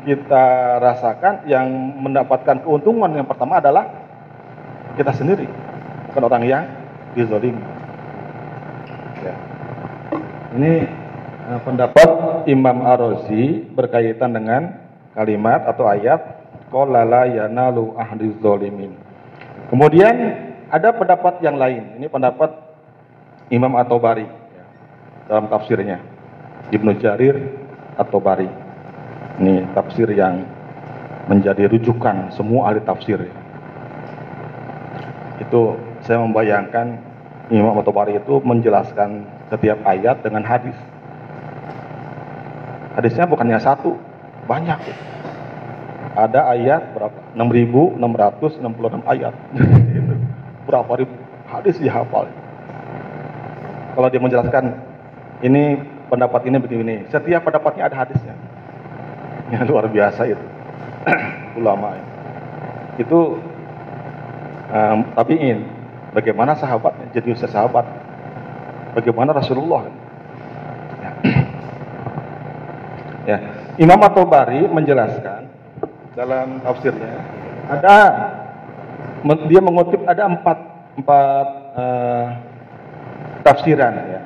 [0.03, 1.67] kita rasakan, yang
[1.99, 3.85] mendapatkan keuntungan yang pertama adalah
[4.97, 5.47] kita sendiri,
[6.11, 6.63] bukan orang yang
[7.13, 7.61] dizolimi.
[9.21, 9.35] Ya.
[10.55, 10.73] Ini
[11.49, 12.09] uh, pendapat
[12.49, 14.77] Imam Ar-Razi berkaitan dengan
[15.13, 18.93] kalimat atau ayat yanalu ahli zalimin.
[19.73, 20.15] Kemudian
[20.69, 21.97] ada pendapat yang lain.
[21.97, 22.53] Ini pendapat
[23.49, 24.65] Imam At-Tabari ya,
[25.25, 25.97] dalam tafsirnya.
[26.69, 27.35] Ibnu Jarir
[27.97, 28.68] At-Tabari.
[29.39, 30.43] Ini tafsir yang
[31.31, 33.23] menjadi rujukan semua ahli tafsir.
[35.39, 36.99] Itu saya membayangkan
[37.49, 40.75] Imam At-Tabari itu menjelaskan setiap ayat dengan hadis.
[42.93, 43.95] Hadisnya bukannya satu,
[44.45, 44.79] banyak.
[44.83, 44.95] Ya
[46.19, 47.17] ada ayat berapa?
[47.37, 49.33] 6666 ayat.
[50.67, 51.15] berapa ribu
[51.49, 52.27] hadis dihafal.
[53.95, 54.65] Kalau dia menjelaskan
[55.41, 58.35] ini pendapat ini begini, setiap pendapatnya ada hadisnya.
[59.49, 60.45] Ya luar biasa itu.
[61.59, 61.97] Ulama
[62.99, 63.39] itu
[64.75, 64.99] um,
[66.11, 67.87] bagaimana sahabatnya jadi usaha sahabat
[68.91, 69.87] bagaimana Rasulullah
[70.99, 71.11] ya.
[73.31, 73.37] ya.
[73.79, 75.47] Imam At-Tabari menjelaskan
[76.11, 77.23] dalam tafsirnya
[77.71, 77.97] ada
[79.47, 80.57] dia mengutip ada empat
[80.99, 81.47] empat
[81.79, 82.27] uh,
[83.47, 84.21] tafsiran ya.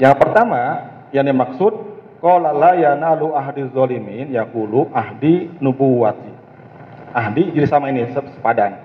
[0.00, 1.91] Yang pertama yang dimaksud
[2.22, 6.30] qala la yanalu ahdi zalimin yaqulu ahdi nubuwati.
[7.12, 8.78] Ahdi jadi sama ini sepadan.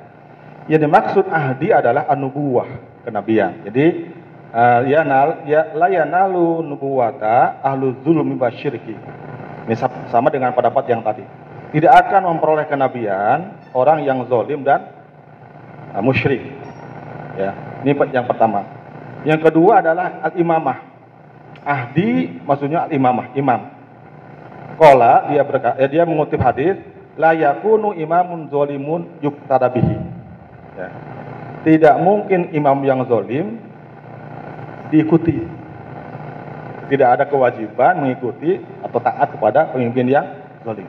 [0.68, 2.68] Yang dimaksud ahdi adalah anubuwah
[3.08, 3.64] kenabian.
[3.70, 4.12] Jadi
[4.52, 8.98] uh, yanal ya la yanalu nubuwata ahlu zulmi wasyirki.
[9.70, 9.76] Ini
[10.10, 11.24] sama dengan pendapat yang tadi
[11.76, 14.92] tidak akan memperoleh kenabian orang yang zolim dan
[15.94, 16.42] uh, musyrik.
[17.38, 17.54] Ya,
[17.86, 18.66] ini yang pertama.
[19.28, 20.87] Yang kedua adalah al-imamah.
[21.68, 23.76] Ahdi maksudnya al-imamah, imam.
[24.80, 26.80] Kola dia berkata, eh, dia mengutip hadis,
[27.20, 29.98] la yakunu imamun zolimun yuktarabihi.
[30.80, 30.88] Ya.
[31.68, 33.60] Tidak mungkin imam yang zolim
[34.94, 35.44] diikuti.
[36.88, 40.24] Tidak ada kewajiban mengikuti atau taat kepada pemimpin yang
[40.64, 40.88] zolim.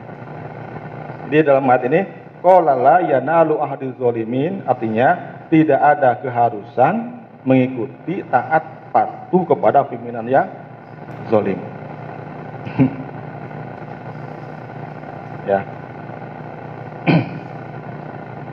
[1.27, 2.01] Jadi dalam ayat ini,
[2.39, 8.63] Qala la yanalu ahdi zolimin, artinya tidak ada keharusan mengikuti taat
[8.95, 10.47] patuh kepada pimpinan yang
[11.29, 11.59] zolim.
[15.49, 15.59] ya.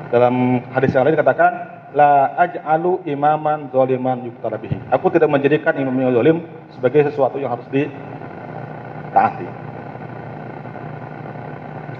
[0.06, 1.52] Dalam hadis yang lain dikatakan
[1.96, 4.78] la aj'alu imaman zaliman yuqtada bihi.
[4.92, 9.48] Aku tidak menjadikan imam yang zalim sebagai sesuatu yang harus ditaati.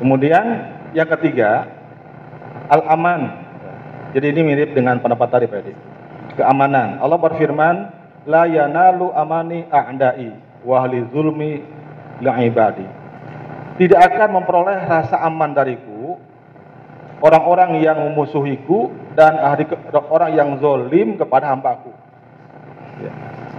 [0.00, 0.44] Kemudian
[0.92, 1.66] yang ketiga
[2.68, 3.44] al-aman.
[4.14, 5.60] Jadi ini mirip dengan pendapat tadi Pak
[6.36, 7.00] Keamanan.
[7.00, 7.76] Allah berfirman,
[8.28, 11.62] la yanalu amani a'dai wa ahli zulmi
[12.20, 12.86] ibadi.
[13.78, 16.18] Tidak akan memperoleh rasa aman dariku
[17.22, 19.64] orang-orang yang memusuhiku dan ahli
[20.10, 21.92] orang yang zolim kepada hambaku.
[23.00, 23.12] Ya.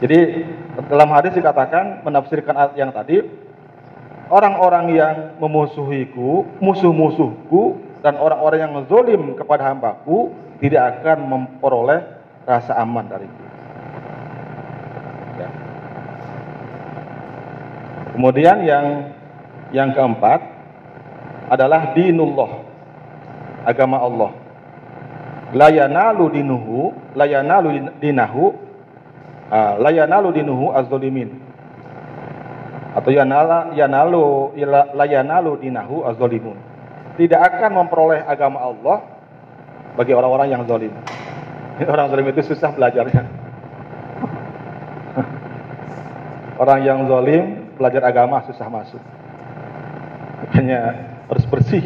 [0.03, 0.19] Jadi
[0.89, 3.25] dalam hadis dikatakan menafsirkan ayat yang tadi
[4.29, 12.01] orang-orang yang memusuhiku, musuh-musuhku dan orang-orang yang zolim kepada hambaku tidak akan memperoleh
[12.45, 13.46] rasa aman dariku.
[18.17, 19.13] Kemudian yang
[19.69, 20.41] yang keempat
[21.53, 22.65] adalah dinullah,
[23.61, 24.33] agama Allah.
[25.53, 28.57] Layanalu dinuhu, layanalu dinahu,
[29.53, 31.29] uh, layanalu dinuhu az-zalimin.
[32.97, 34.49] Atau yanala yanalu
[34.97, 36.57] layanalu dinahu az-zalimun.
[37.21, 38.97] Tidak akan memperoleh agama Allah
[39.93, 40.93] bagi orang-orang yang zalim.
[41.93, 43.29] Orang zalim itu susah belajarnya.
[46.65, 48.99] Orang yang zalim belajar agama susah masuk.
[50.43, 50.79] Makanya
[51.29, 51.85] harus bersih.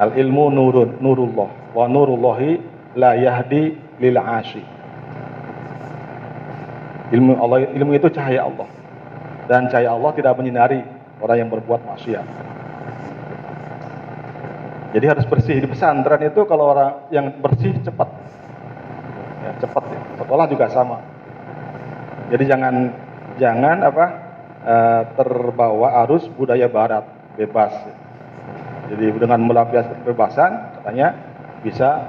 [0.00, 2.62] Al ilmu nurun nurullah wa nurullahi
[2.96, 4.64] la yahdi lil ashi.
[7.10, 8.70] Ilmu Allah ilmu itu cahaya Allah.
[9.50, 10.86] Dan cahaya Allah tidak menyinari
[11.18, 12.26] orang yang berbuat maksiat.
[14.90, 18.10] Jadi harus bersih di pesantren itu kalau orang yang bersih cepat,
[19.46, 20.00] ya, cepat ya.
[20.18, 20.98] Sekolah juga sama.
[22.30, 22.74] Jadi jangan
[23.42, 24.06] jangan apa
[24.62, 24.74] e,
[25.18, 27.02] terbawa arus budaya Barat
[27.34, 27.74] bebas.
[28.90, 31.14] Jadi dengan melampiaskan kebebasan katanya
[31.66, 32.06] bisa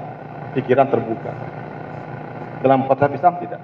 [0.54, 1.34] pikiran terbuka.
[2.62, 3.62] Dalam kota Islam tidak.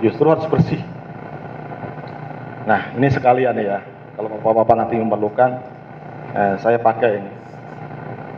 [0.00, 0.80] Justru harus bersih.
[2.64, 3.84] Nah ini sekalian ya.
[4.12, 5.50] Kalau bapak-bapak nanti memerlukan,
[6.36, 7.32] eh, saya pakai ini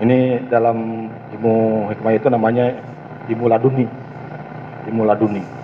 [0.02, 0.18] ini
[0.50, 1.06] dalam
[1.38, 2.74] ilmu hikmah itu namanya
[3.30, 3.86] ilmu laduni.
[4.90, 5.63] Ilmu laduni.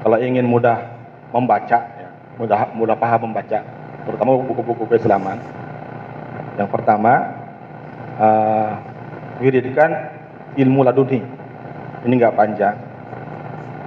[0.00, 0.80] Kalau ingin mudah
[1.28, 2.08] membaca, ya,
[2.40, 3.60] mudah mudah paham membaca,
[4.08, 5.36] terutama buku-buku keislaman.
[6.56, 7.12] Yang pertama,
[8.16, 8.70] uh,
[9.44, 10.12] wiridkan
[10.56, 11.20] ilmu laduni.
[12.00, 12.76] Ini nggak panjang,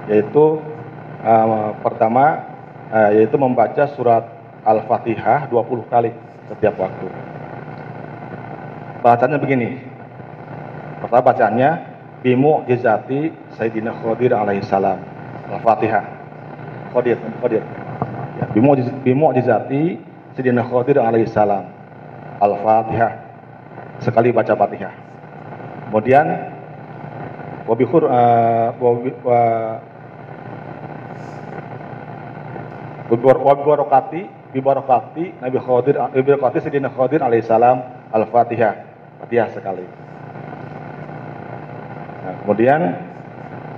[0.05, 0.61] yaitu
[1.25, 2.45] uh, pertama
[2.93, 4.29] uh, yaitu membaca surat
[4.61, 6.13] Al-Fatihah 20 kali
[6.45, 7.09] setiap waktu.
[9.01, 9.81] Bacanya begini.
[11.01, 11.69] Pertama bacaannya
[12.23, 15.12] bimu jizati Sayyidina Khadir alaihi salam.
[15.51, 16.03] Al-Fatihah.
[16.93, 17.63] Khadir, Khadir.
[18.39, 19.97] Ya, bimu bimu jizati
[20.37, 21.67] Sayyidina Khadir alaihi salam.
[22.39, 23.11] Al-Fatihah.
[23.99, 24.93] Sekali baca Fatihah.
[25.89, 26.25] Kemudian
[27.69, 29.41] wabihur uh, wabi, wa,
[33.13, 34.25] Bibarokati,
[34.55, 38.73] bibarokati Nabi Khadir, bibarokati Sayyidina Khadir alaihi salam Al-Fatihah.
[39.21, 39.85] Fatihah sekali.
[42.23, 42.81] Nah, kemudian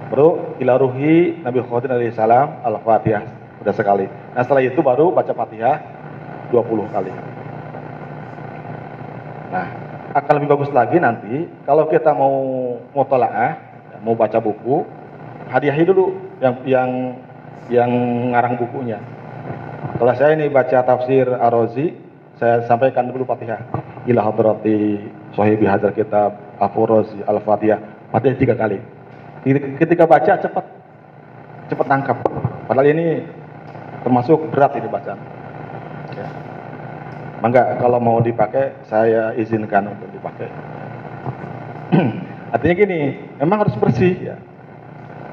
[0.09, 3.23] baru ila ruhi Nabi Khadir alaihi salam Al-Fatihah
[3.61, 4.05] sudah sekali.
[4.05, 5.81] Nah, setelah itu baru baca Fatihah
[6.53, 7.11] 20 kali.
[9.49, 9.67] Nah,
[10.13, 12.35] akan lebih bagus lagi nanti kalau kita mau
[12.93, 13.57] mutolaah,
[14.05, 14.85] mau baca buku,
[15.49, 16.89] hadiahi dulu yang yang
[17.73, 17.91] yang
[18.29, 19.01] ngarang bukunya.
[19.95, 21.95] Kalau saya ini baca tafsir Ar-Razi,
[22.37, 23.63] saya sampaikan dulu Fatihah.
[24.05, 25.01] Ila hadrati
[25.33, 28.77] sahibi hadar kitab Afurozi Al-Fatihah Fatihah tiga kali
[29.53, 30.65] ketika baca cepat
[31.69, 32.17] cepat tangkap
[32.65, 33.21] padahal ini
[34.05, 35.17] termasuk berat ini bacaan.
[36.13, 36.29] Ya.
[37.41, 40.49] Mangga kalau mau dipakai saya izinkan untuk dipakai.
[42.53, 42.99] Artinya gini
[43.41, 44.35] memang harus bersih ya.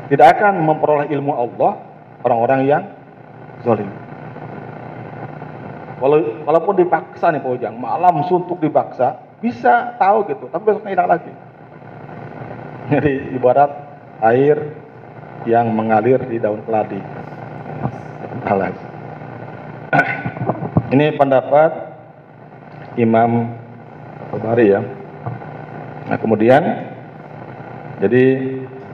[0.08, 1.80] Tidak akan memperoleh ilmu Allah
[2.24, 2.82] orang-orang yang
[3.64, 3.88] zalim.
[6.42, 11.32] Walaupun dipaksa nih Pak Ujang malam suntuk dipaksa bisa tahu gitu, tapi besoknya hilang lagi.
[12.90, 13.70] Jadi ibarat
[14.22, 14.56] air
[15.44, 17.00] yang mengalir di daun keladi.
[18.46, 18.76] Alas.
[20.94, 21.72] Ini pendapat
[22.96, 23.50] Imam
[24.32, 24.80] Al-Bari ya.
[26.08, 26.62] Nah kemudian
[28.02, 28.24] jadi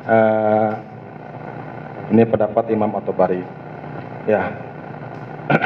[0.04, 0.70] uh,
[2.12, 3.40] ini pendapat Imam At-Tabari.
[4.28, 4.52] Ya.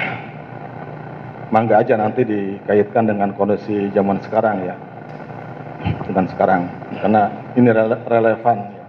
[1.54, 4.74] Mangga aja nanti dikaitkan dengan kondisi zaman sekarang ya.
[6.06, 6.70] Dengan sekarang.
[7.02, 7.22] Karena
[7.58, 8.81] ini rele relevan ya.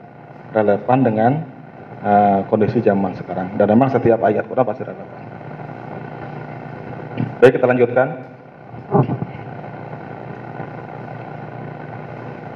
[0.54, 1.32] Relevan dengan
[2.06, 3.58] uh, kondisi zaman sekarang.
[3.58, 5.22] Dan memang setiap ayat Quran pasti relevan.
[7.42, 8.08] Baik, kita lanjutkan.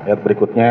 [0.06, 0.70] Ayat berikutnya.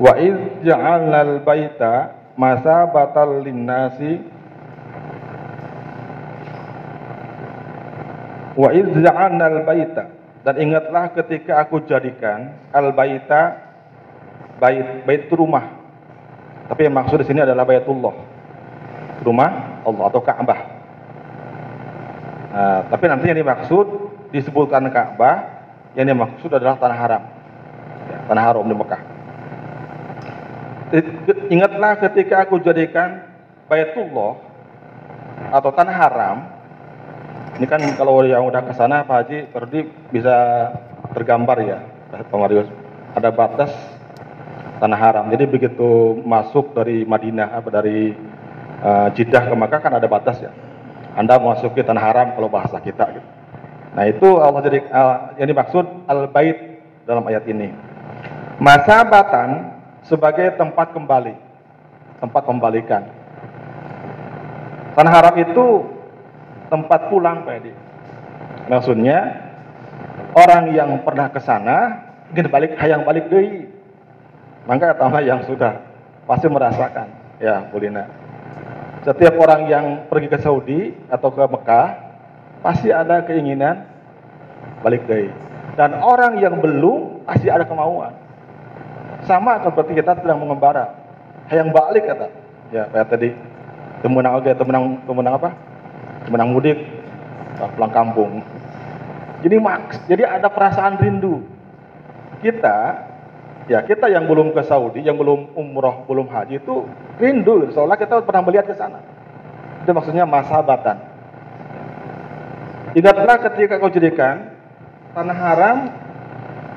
[0.00, 4.40] Wa iz ja'alna al-baita masabatan lin-nasi
[8.60, 13.60] Wa iz ja'alna al-baita dan ingatlah ketika aku jadikan al-baita
[14.56, 15.68] bait bait rumah.
[16.70, 18.14] Tapi yang maksud di sini adalah baitullah.
[19.20, 19.50] Rumah
[19.84, 20.60] Allah atau Ka'bah.
[22.50, 23.86] Nah, tapi nanti yang dimaksud
[24.32, 25.60] disebutkan Ka'bah
[25.98, 27.22] yang dimaksud adalah tanah haram.
[28.08, 29.02] Ya, tanah haram di Mekah.
[31.50, 33.22] Ingatlah ketika aku jadikan
[33.70, 34.40] Baitullah
[35.52, 36.36] atau tanah haram.
[37.60, 40.32] Ini kan kalau yang udah ke sana Pak Haji Perdi bisa
[41.12, 42.64] tergambar ya, Pak Marius.
[43.12, 43.68] Ada batas
[44.80, 45.28] tanah haram.
[45.28, 48.16] Jadi begitu masuk dari Madinah apa dari
[48.80, 50.56] uh, Jeddah ke Makkah kan ada batas ya.
[51.12, 53.28] Anda memasuki tanah haram kalau bahasa kita gitu.
[53.92, 57.76] Nah itu Allah jadi uh, yang dimaksud al-bait dalam ayat ini.
[58.56, 59.76] Masa batan
[60.08, 61.36] sebagai tempat kembali,
[62.24, 63.04] tempat pembalikan.
[64.96, 65.99] Tanah haram itu
[66.70, 67.72] tempat pulang Pak Edi.
[68.70, 69.18] Maksudnya
[70.32, 73.66] orang yang pernah ke sana ingin balik, hayang balik deh.
[74.64, 75.82] Maka kata yang sudah
[76.24, 77.10] pasti merasakan,
[77.42, 78.06] ya Bulina.
[79.02, 81.88] Setiap orang yang pergi ke Saudi atau ke Mekah
[82.60, 83.88] pasti ada keinginan
[84.84, 85.32] balik dari
[85.80, 88.12] dan orang yang belum pasti ada kemauan.
[89.24, 90.92] Sama seperti kita sedang mengembara.
[91.48, 92.28] Yang balik kata.
[92.68, 93.28] Ya kayak tadi
[94.04, 95.50] temenang oke temenang temenang apa
[96.30, 96.78] temenang mudik
[97.74, 98.38] pulang kampung.
[99.42, 101.42] Jadi maks jadi ada perasaan rindu.
[102.38, 102.78] Kita
[103.66, 106.86] ya kita yang belum ke Saudi yang belum umroh belum haji itu
[107.18, 107.66] rindu.
[107.74, 109.02] Soalnya kita pernah melihat ke sana.
[109.82, 111.10] Itu maksudnya masa batan
[112.90, 114.54] Ingatlah ketika kau jadikan
[115.14, 115.78] tanah haram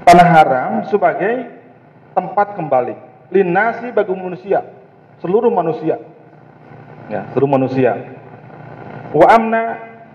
[0.06, 1.62] tanah haram sebagai
[2.18, 2.96] tempat kembali.
[3.30, 4.66] Linasi bagi manusia
[5.22, 6.02] seluruh manusia.
[7.12, 8.23] Ya seluruh manusia
[9.14, 9.64] wa amna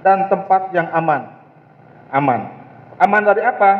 [0.03, 1.31] dan tempat yang aman
[2.11, 2.41] aman
[2.99, 3.73] aman dari apa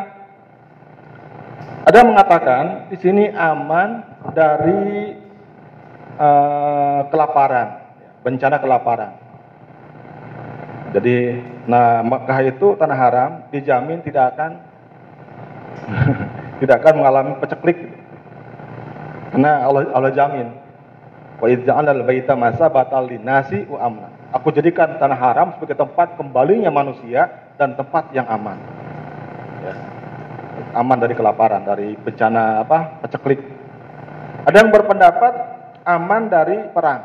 [1.85, 5.15] ada mengatakan di sini aman dari
[6.17, 7.83] uh, kelaparan
[8.23, 9.29] bencana kelaparan
[10.89, 11.37] jadi,
[11.69, 14.51] nah Mekah itu tanah haram dijamin tidak akan
[16.61, 17.77] tidak akan mengalami peceklik.
[19.29, 20.49] Karena Allah Allah jamin.
[21.37, 22.33] Wa idza'ala al-baita
[22.73, 24.09] batal linasi wa amna.
[24.29, 28.61] Aku jadikan tanah haram sebagai tempat kembalinya manusia dan tempat yang aman.
[29.65, 29.75] Ya.
[30.77, 33.01] Aman dari kelaparan, dari bencana apa?
[33.01, 33.41] peceklik.
[34.45, 35.33] Ada yang berpendapat
[35.81, 37.01] aman dari perang.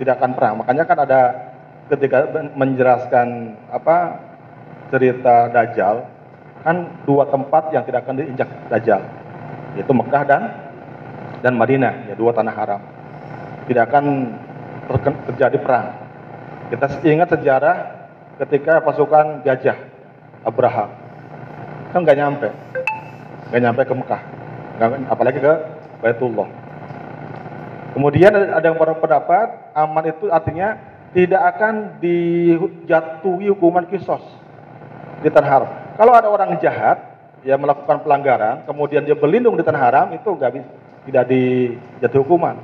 [0.00, 0.54] Tidak akan perang.
[0.64, 1.20] Makanya kan ada
[1.92, 2.24] ketika
[2.56, 4.16] menjelaskan apa
[4.88, 6.08] cerita Dajjal
[6.64, 9.04] kan dua tempat yang tidak akan diinjak Dajjal
[9.76, 10.42] yaitu Mekah dan
[11.44, 12.80] dan Madinah ya dua tanah haram
[13.68, 14.32] tidak akan
[15.28, 16.03] terjadi perang
[16.72, 17.76] kita ingat sejarah
[18.44, 19.76] ketika pasukan gajah
[20.46, 20.90] Abraham
[21.92, 22.48] kan nggak nyampe
[23.50, 24.22] nggak nyampe ke Mekah
[25.08, 25.52] apalagi ke
[26.02, 26.48] Baitullah
[27.94, 34.20] kemudian ada yang berpendapat aman itu artinya tidak akan dijatuhi hukuman kisos
[35.22, 35.70] di tanah haram.
[35.94, 36.98] Kalau ada orang jahat
[37.46, 40.68] yang melakukan pelanggaran, kemudian dia berlindung di tanah haram, itu nggak bisa
[41.06, 42.58] tidak dijatuhi hukuman.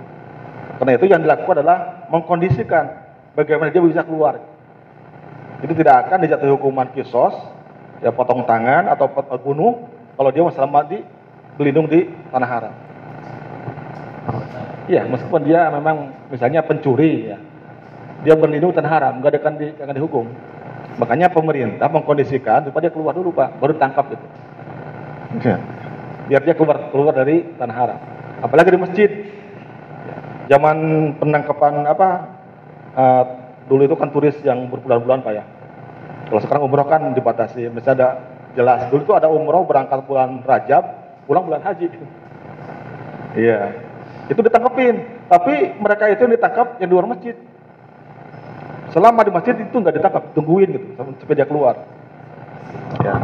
[0.83, 2.85] Karena itu yang dilakukan adalah mengkondisikan
[3.41, 4.37] bagaimana dia bisa keluar.
[5.61, 7.37] Jadi tidak akan dijatuhi hukuman kisos,
[8.01, 9.09] ya potong tangan atau
[9.41, 10.99] bunuh kalau dia selamat di
[11.57, 12.75] berlindung di tanah haram.
[14.89, 17.39] Iya, meskipun dia memang misalnya pencuri ya,
[18.25, 20.27] dia berlindung tanah haram, nggak akan, di, akan dihukum.
[20.97, 24.27] Makanya pemerintah mengkondisikan supaya dia keluar dulu pak, baru tangkap itu.
[25.45, 25.57] Ya.
[26.27, 28.01] Biar dia keluar keluar dari tanah haram.
[28.41, 29.11] Apalagi di masjid.
[30.51, 30.79] Zaman
[31.23, 32.40] penangkapan apa?
[33.01, 33.25] Uh,
[33.65, 35.45] dulu itu kan turis yang berbulan-bulan pak ya.
[36.29, 37.73] Kalau sekarang umroh kan dibatasi.
[37.73, 38.09] Misalnya ada
[38.53, 40.85] jelas dulu itu ada umroh berangkat bulan Rajab
[41.25, 41.89] pulang bulan haji.
[43.31, 43.79] Iya,
[44.27, 45.07] itu ditangkapin.
[45.31, 47.39] Tapi mereka itu yang ditangkap yang di luar masjid.
[48.91, 51.79] Selama di masjid itu nggak ditangkap, tungguin gitu sampai dia keluar.
[53.07, 53.23] Ya,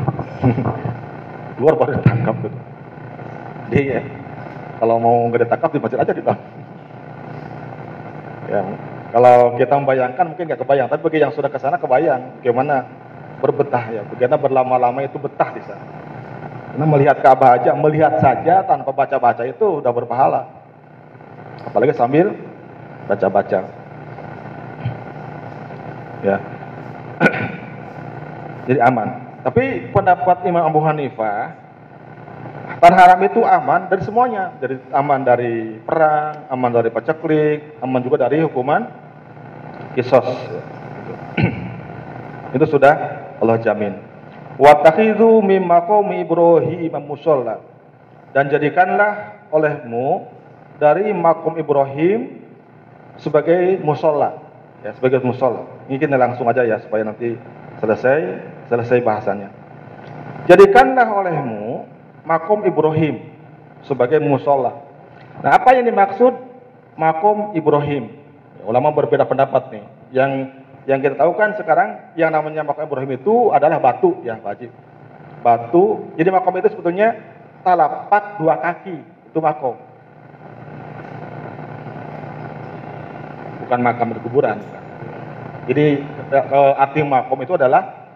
[1.59, 2.59] keluar baru ditangkap gitu.
[3.75, 4.01] Dia ya,
[4.79, 6.47] kalau mau nggak ditangkap di masjid aja ditangkap.
[8.47, 8.63] Ya,
[9.17, 12.85] kalau kita membayangkan mungkin nggak kebayang, tapi bagi yang sudah ke sana kebayang bagaimana
[13.41, 15.81] berbetah ya, bagaimana berlama-lama itu betah di sana.
[16.69, 20.45] Karena melihat Ka'bah aja, melihat saja tanpa baca-baca itu udah berpahala.
[21.65, 22.37] Apalagi sambil
[23.09, 23.65] baca-baca.
[26.21, 26.37] Ya.
[28.69, 29.09] Jadi aman.
[29.41, 31.57] Tapi pendapat Imam Abu Hanifah,
[32.85, 34.53] tanah haram itu aman dari semuanya.
[34.61, 39.06] Dari aman dari perang, aman dari paceklik, aman juga dari hukuman
[39.97, 40.29] kisos.
[42.57, 42.95] itu sudah
[43.41, 43.97] Allah jamin.
[44.61, 47.61] Wattakhidhu min maqami Ibrahim musalla.
[48.37, 50.29] Dan jadikanlah olehmu
[50.77, 52.45] dari makom Ibrahim
[53.17, 54.37] sebagai musola,
[54.85, 55.65] ya sebagai musola.
[55.89, 57.33] Kita langsung aja ya supaya nanti
[57.81, 58.21] selesai
[58.69, 59.49] selesai bahasannya.
[60.53, 61.89] Jadikanlah olehmu
[62.29, 63.25] makom Ibrahim
[63.89, 64.85] sebagai musola.
[65.41, 66.33] Nah apa yang dimaksud
[66.99, 68.26] makom Ibrahim?
[68.67, 69.85] Ulama berbeda pendapat nih.
[70.11, 70.31] Yang
[70.91, 74.75] yang kita tahu kan sekarang yang namanya makam Ibrahim itu adalah batu ya wajib.
[75.47, 76.11] Batu.
[76.19, 77.15] Jadi makam itu sebetulnya
[77.63, 79.79] talapak dua kaki itu makam.
[83.63, 84.59] Bukan makam di kuburan.
[85.71, 86.03] Jadi
[86.35, 88.07] eh, arti makam itu adalah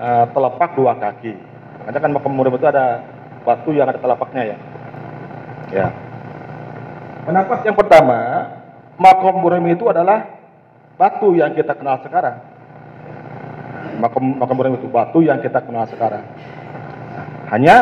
[0.00, 1.36] uh, telapak dua kaki.
[1.88, 3.04] Karena kan makam Ibrahim itu ada
[3.44, 4.56] batu yang ada telapaknya ya.
[5.72, 5.86] Ya.
[7.28, 8.18] Pendapat yang pertama,
[8.96, 10.36] makam Ibrahim itu adalah
[10.96, 12.36] batu yang kita kenal sekarang.
[14.00, 16.24] Makam makam Ibrahim itu batu yang kita kenal sekarang.
[17.52, 17.76] Hanya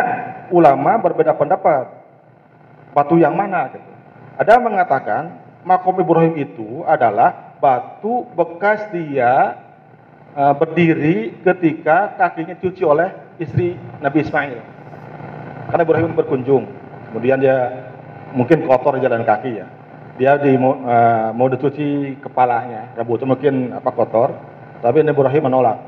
[0.50, 1.90] ulama berbeda pendapat.
[2.94, 3.90] Batu yang mana gitu.
[4.38, 5.22] Ada yang mengatakan
[5.66, 9.58] makam Ibrahim itu adalah batu bekas dia
[10.34, 14.58] uh, berdiri ketika kakinya cuci oleh istri Nabi Ismail.
[15.70, 16.70] Karena Ibrahim berkunjung,
[17.10, 17.90] kemudian dia
[18.30, 19.66] mungkin kotor jalan kaki ya
[20.14, 22.94] dia di uh, mau dicuci kepalanya.
[22.94, 24.30] Rambut itu mungkin apa kotor.
[24.78, 25.78] Tapi Nabi Ibrahim menolak.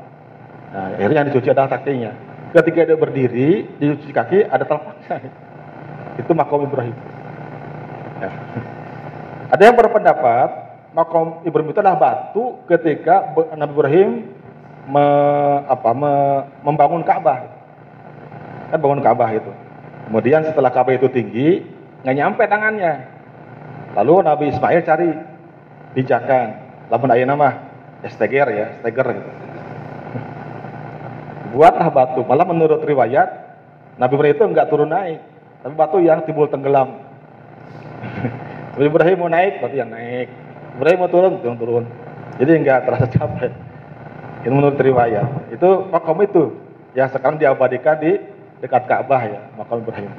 [0.73, 2.11] Nah, akhirnya yang dicuci adalah kakinya
[2.55, 5.29] ketika dia berdiri dicuci kaki ada telapaknya
[6.21, 6.95] itu makom Ibrahim.
[8.17, 8.31] Ya.
[9.53, 10.49] ada yang berpendapat
[10.95, 14.09] makom Ibrahim itu adalah batu ketika Nabi Ibrahim
[14.87, 15.05] me,
[15.67, 16.13] apa, me,
[16.63, 17.45] membangun Ka'bah.
[18.71, 19.51] Kan bangun Ka'bah itu.
[20.07, 21.61] Kemudian setelah Ka'bah itu tinggi
[22.01, 23.16] nggak nyampe tangannya
[23.97, 25.09] Lalu Nabi Ismail cari
[25.97, 26.47] pijakan.
[26.93, 27.49] Lamun ayah nama
[28.05, 29.31] steger ya, steger gitu.
[31.57, 32.21] Buatlah batu.
[32.21, 33.47] Malah menurut riwayat
[33.97, 35.19] Nabi Ibrahim itu enggak turun naik,
[35.65, 37.01] tapi batu yang timbul tenggelam.
[38.77, 40.29] Nabi Ibrahim mau naik, batu yang naik.
[40.77, 41.85] Ibrahim mau turun, turun turun.
[42.37, 43.49] Jadi enggak terasa capek.
[44.45, 45.49] Ini menurut riwayat.
[45.49, 46.53] Itu makam itu
[46.93, 48.21] yang sekarang diabadikan di
[48.61, 50.13] dekat Ka'bah ya, makam Ibrahim.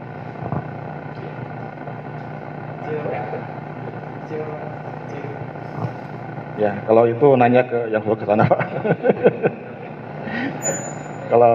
[6.59, 8.61] Ya, kalau itu nanya ke yang ke sana, Pak.
[11.33, 11.55] kalau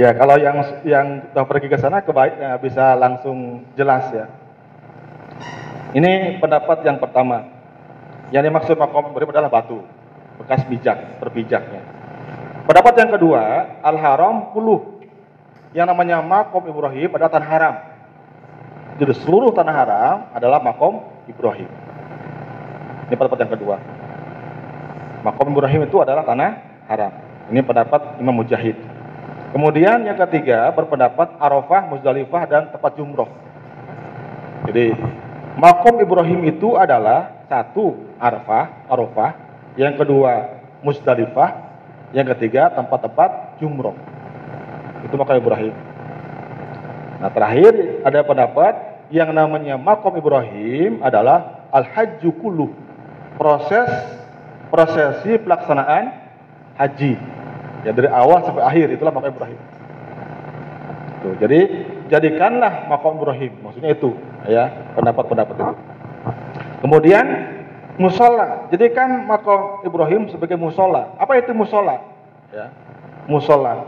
[0.00, 4.26] ya kalau yang yang sudah pergi ke sana kebaik ya, bisa langsung jelas ya.
[5.92, 7.60] Ini pendapat yang pertama.
[8.30, 9.82] Yang dimaksud makom Ibrahim adalah batu,
[10.38, 11.82] bekas bijak, berbijaknya.
[12.62, 13.42] Pendapat yang kedua,
[13.82, 15.02] al-haram puluh.
[15.74, 17.74] Yang namanya makom Ibrahim adalah tanah haram.
[19.00, 21.72] Jadi seluruh tanah haram adalah makom Ibrahim.
[23.08, 23.76] Ini pendapat yang kedua.
[25.24, 27.12] Makom Ibrahim itu adalah tanah haram.
[27.48, 28.76] Ini pendapat Imam Mujahid.
[29.56, 33.32] Kemudian yang ketiga berpendapat Arafah, Muzdalifah dan tempat jumroh.
[34.68, 34.92] Jadi
[35.56, 39.32] makom Ibrahim itu adalah satu Arafah, Arafah,
[39.80, 41.56] yang kedua Muzdalifah,
[42.12, 43.96] yang ketiga tempat-tempat jumroh.
[45.08, 45.72] Itu makom Ibrahim.
[47.20, 52.70] Nah terakhir ada pendapat yang namanya makom Ibrahim adalah al-hajju kulluh
[53.34, 53.90] proses
[54.70, 56.14] prosesi pelaksanaan
[56.78, 57.18] haji.
[57.82, 59.60] Ya dari awal sampai akhir itulah makam Ibrahim.
[61.20, 61.60] Tuh, jadi
[62.08, 64.16] jadikanlah makam Ibrahim, maksudnya itu
[64.48, 65.64] ya pendapat-pendapat itu.
[66.80, 67.26] Kemudian
[68.00, 71.12] musola, jadikan makam Ibrahim sebagai musola.
[71.20, 72.00] Apa itu musola?
[72.48, 72.72] Ya,
[73.28, 73.84] musola.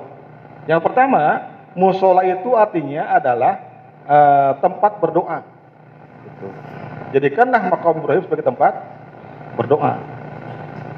[0.69, 3.72] Yang pertama, musola itu artinya adalah
[4.07, 5.43] uh, tempat berdoa.
[6.23, 6.49] Gitu.
[7.19, 8.73] Jadikanlah makam Ibrahim sebagai tempat
[9.59, 10.01] berdoa.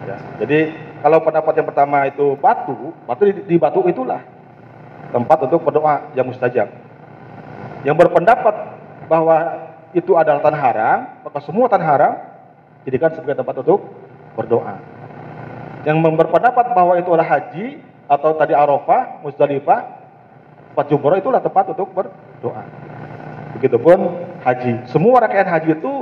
[0.04, 0.58] Ya, jadi
[1.00, 4.20] kalau pendapat yang pertama itu batu, batu di, di batu itulah
[5.10, 6.68] tempat untuk berdoa yang mustajab.
[7.84, 8.80] yang berpendapat
[9.12, 9.36] bahwa
[9.92, 12.14] itu adalah tanah haram, maka semua tanah haram
[12.88, 13.92] jadikan sebagai tempat untuk
[14.34, 14.80] berdoa.
[15.84, 17.66] Yang berpendapat bahwa itu adalah haji
[18.08, 19.80] atau tadi Arafah, Musdalifah,
[20.72, 22.64] tempat jumroh itulah tempat untuk berdoa.
[23.58, 23.98] Begitupun
[24.42, 24.90] haji.
[24.90, 25.92] Semua rakaat haji itu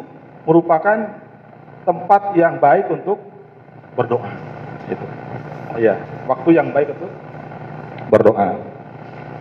[0.48, 1.22] merupakan
[1.84, 3.18] tempat yang baik untuk
[3.94, 4.30] berdoa.
[4.88, 5.06] Itu.
[5.78, 7.12] Iya, waktu yang baik untuk
[8.12, 8.60] berdoa.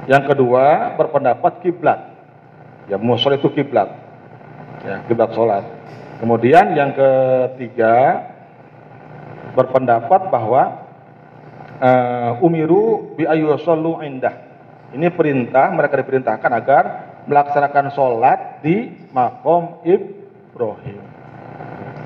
[0.10, 2.00] Yang kedua, berpendapat kiblat.
[2.90, 3.92] Ya, musul itu kiblat.
[4.82, 5.64] Ya, kiblat sholat.
[6.18, 8.26] Kemudian yang ketiga,
[9.54, 10.88] berpendapat bahwa
[11.82, 14.36] uh, umiru bi indah.
[14.92, 16.84] Ini perintah mereka diperintahkan agar
[17.26, 21.02] melaksanakan sholat di makom Ibrahim.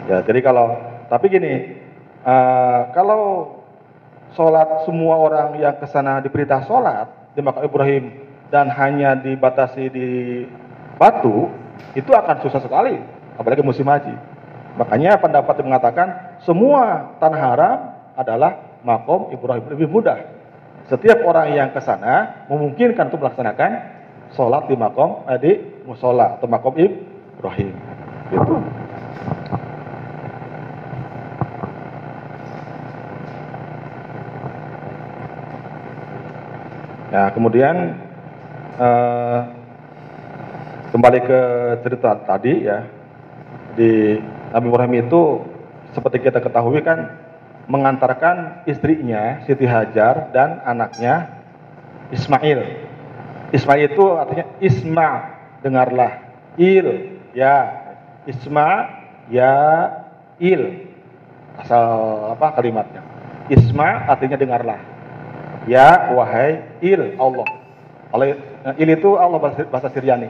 [0.05, 0.75] Ya, jadi kalau
[1.07, 1.79] tapi gini,
[2.25, 3.55] uh, kalau
[4.35, 8.11] sholat semua orang yang ke sana diperintah sholat di makom Ibrahim
[8.51, 10.09] dan hanya dibatasi di
[10.99, 11.49] batu,
[11.95, 12.99] itu akan susah sekali,
[13.39, 14.13] apalagi musim haji.
[14.75, 16.07] Makanya pendapat yang mengatakan
[16.43, 17.77] semua tanah haram
[18.19, 20.19] adalah makom Ibrahim lebih mudah.
[20.85, 23.94] Setiap orang yang ke sana memungkinkan untuk melaksanakan
[24.35, 25.51] sholat di makom eh, di
[25.87, 27.71] musola atau makom Ibrahim.
[28.29, 28.55] Gitu.
[37.15, 37.95] Nah, kemudian
[38.75, 39.39] eh,
[40.91, 41.41] kembali ke
[41.87, 42.83] cerita tadi ya
[43.79, 44.19] di
[44.51, 45.21] Nabi Ibrahim itu
[45.95, 47.23] seperti kita ketahui kan
[47.71, 51.43] mengantarkan istrinya Siti Hajar dan anaknya
[52.11, 52.61] Ismail.
[53.53, 55.09] Ismail itu artinya Isma,
[55.61, 56.11] dengarlah.
[56.57, 57.85] Il, ya.
[58.25, 58.89] Isma,
[59.29, 59.53] ya,
[60.41, 60.89] il.
[61.55, 61.85] Asal
[62.35, 63.01] apa kalimatnya?
[63.47, 64.79] Isma artinya dengarlah.
[65.65, 67.47] Ya, wahai il Allah.
[68.13, 68.37] Oleh
[68.77, 70.29] il itu Allah bahasa, bahasa Syriani.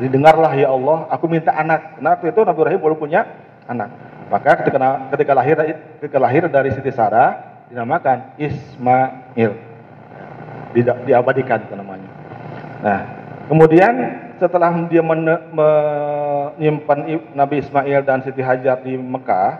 [0.00, 2.00] Jadi dengarlah ya Allah, aku minta anak.
[2.02, 3.22] Nah, itu Nabi Ibrahim belum punya
[3.70, 3.92] anak.
[4.32, 4.78] Maka ketika
[5.14, 5.56] ketika lahir
[6.00, 9.52] ketika lahir dari Siti Sarah dinamakan Ismail.
[10.72, 12.08] Di, diabadikan itu namanya.
[12.82, 13.06] Nah,
[13.46, 13.94] kemudian
[14.42, 16.98] setelah dia menyimpan
[17.30, 19.50] Nabi Ismail dan Siti Hajar di Mekah,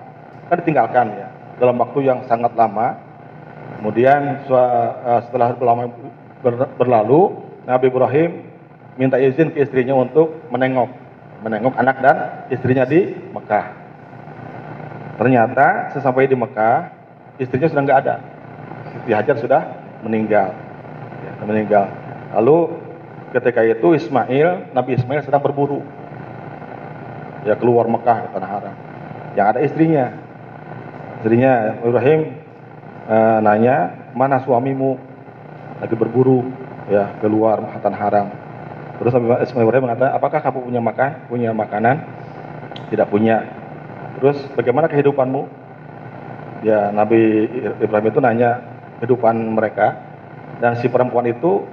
[0.50, 1.30] kan ditinggalkan ya
[1.62, 2.98] dalam waktu yang sangat lama.
[3.78, 5.86] Kemudian eh, setelah berlama
[6.74, 8.42] berlalu, Nabi Ibrahim
[8.98, 10.90] minta izin ke istrinya untuk menengok
[11.42, 12.16] menengok anak dan
[12.50, 13.66] istrinya di Mekah.
[15.18, 16.90] Ternyata sesampai di Mekah,
[17.38, 18.18] istrinya sudah nggak ada.
[18.90, 19.62] Siti Hajar sudah
[20.02, 20.54] meninggal.
[21.22, 21.86] Ya, meninggal.
[22.34, 22.81] Lalu
[23.32, 25.80] ketika itu Ismail, Nabi Ismail sedang berburu.
[27.42, 28.74] Ya keluar Mekah ke tanah haram.
[29.34, 30.06] Yang ada istrinya.
[31.18, 31.52] Istrinya
[31.82, 32.20] Ibrahim
[33.08, 33.76] e, nanya,
[34.14, 35.00] mana suamimu?
[35.82, 36.46] Lagi berburu
[36.86, 38.26] ya keluar tanah haram.
[39.02, 39.12] Terus
[39.50, 41.10] Ismail Ibrahim mengatakan, apakah kamu punya makan?
[41.26, 41.96] Punya makanan?
[42.94, 43.42] Tidak punya.
[44.20, 45.42] Terus bagaimana kehidupanmu?
[46.62, 47.50] Ya Nabi
[47.82, 48.62] Ibrahim itu nanya
[49.02, 49.98] kehidupan mereka
[50.62, 51.66] dan si perempuan itu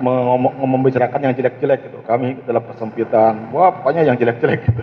[0.00, 1.98] membicarakan yang jelek-jelek gitu.
[2.04, 4.82] Kami dalam persempitan, wah pokoknya yang jelek-jelek gitu.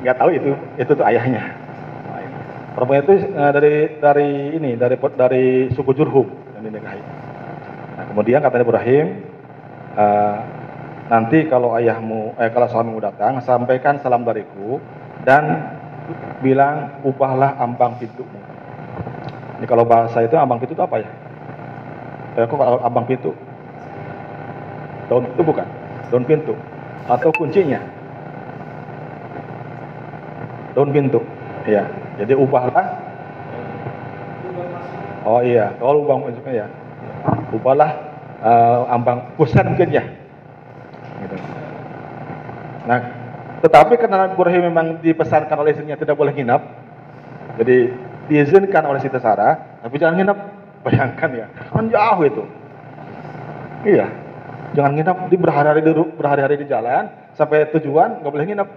[0.00, 1.70] Nggak tahu itu itu tuh ayahnya.
[2.70, 7.02] Perempuan itu uh, dari dari ini dari dari suku Jurhum yang dinikahi.
[7.98, 9.06] Nah, kemudian kata Ibrahim,
[9.98, 10.38] uh,
[11.10, 14.78] nanti kalau ayahmu, eh, kalau suamimu datang, sampaikan salam dariku
[15.26, 15.66] dan
[16.38, 18.38] bilang ubahlah ambang pintumu.
[19.60, 21.10] Ini kalau bahasa itu ambang pintu itu apa ya?
[22.38, 23.34] Eh, kok ambang pintu?
[25.10, 25.66] Daun itu bukan?
[26.14, 26.54] Daun pintu
[27.10, 27.82] atau kuncinya?
[30.78, 31.18] Daun pintu.
[31.66, 31.90] Ya.
[32.22, 33.10] Jadi ubahlah.
[35.26, 36.66] Oh iya, kalau ubang pintunya ya.
[37.50, 37.90] Ubahlah
[38.40, 40.04] uh, ambang pusat mungkin ya.
[41.20, 41.36] Gitu.
[42.88, 42.98] Nah,
[43.60, 46.64] tetapi karena Ibrahim memang dipesankan oleh istrinya tidak boleh nginap,
[47.60, 47.92] jadi
[48.32, 50.38] diizinkan oleh Siti Sarah, tapi jangan nginap.
[50.80, 51.46] Bayangkan ya,
[51.76, 52.42] kan jauh itu.
[53.84, 54.08] Iya,
[54.74, 58.68] jangan nginap di berhari-hari di berhari-hari di jalan sampai tujuan nggak boleh nginap.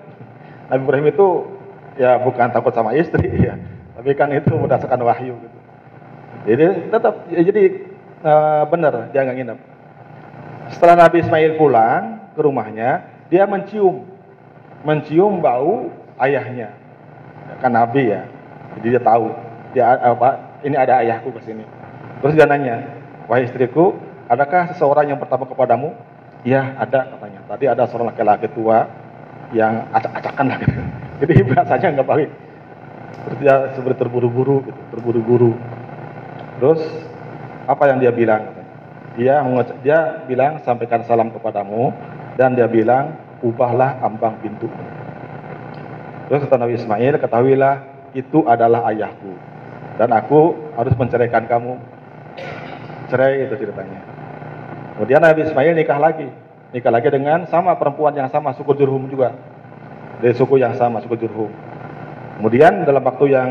[0.72, 1.28] Nabi Ibrahim itu
[2.00, 3.60] ya bukan takut sama istri ya,
[3.98, 5.58] tapi kan itu berdasarkan wahyu gitu.
[6.44, 7.64] Jadi tetap ya, jadi
[8.26, 9.60] uh, benar dia nggak nginap.
[10.74, 14.08] Setelah Nabi Ismail pulang ke rumahnya, dia mencium
[14.84, 16.74] mencium bau ayahnya.
[17.62, 18.28] Kan Nabi ya.
[18.80, 19.28] Jadi dia tahu.
[19.74, 20.60] Dia apa?
[20.64, 21.66] Ini ada ayahku ke sini.
[22.24, 22.80] Terus dia nanya,
[23.28, 23.96] "Wahai istriku,
[24.34, 25.94] adakah seseorang yang pertama kepadamu?"
[26.44, 27.40] "Ya, ada," katanya.
[27.48, 28.90] Tadi ada seorang laki-laki tua
[29.54, 30.82] yang acak-acakan lah gitu.
[31.24, 32.30] Jadi bahasanya nggak baik.
[33.40, 35.54] Dia seperti terburu-buru gitu, terburu-buru.
[36.60, 36.82] Terus
[37.70, 38.52] apa yang dia bilang?
[39.14, 39.46] Dia
[39.86, 41.94] dia bilang sampaikan salam kepadamu
[42.36, 43.14] dan dia bilang,
[43.46, 44.66] ubahlah ambang pintu.
[46.28, 47.76] Terus kata Nabi Ismail, ketahuilah
[48.18, 49.54] itu adalah ayahku
[50.02, 51.78] dan aku harus menceraikan kamu.
[53.14, 54.13] Cerai itu ceritanya.
[54.94, 56.30] Kemudian Nabi Ismail nikah lagi,
[56.70, 59.34] nikah lagi dengan sama perempuan yang sama suku Jurhum juga,
[60.22, 61.50] dari suku yang sama suku Jurhum.
[62.38, 63.50] Kemudian dalam waktu yang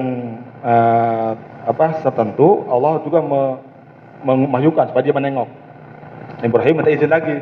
[0.62, 1.34] uh,
[1.66, 3.42] apa tertentu Allah juga me,
[4.22, 5.50] memajukan supaya dia menengok.
[6.42, 7.36] Ibrahim minta izin lagi,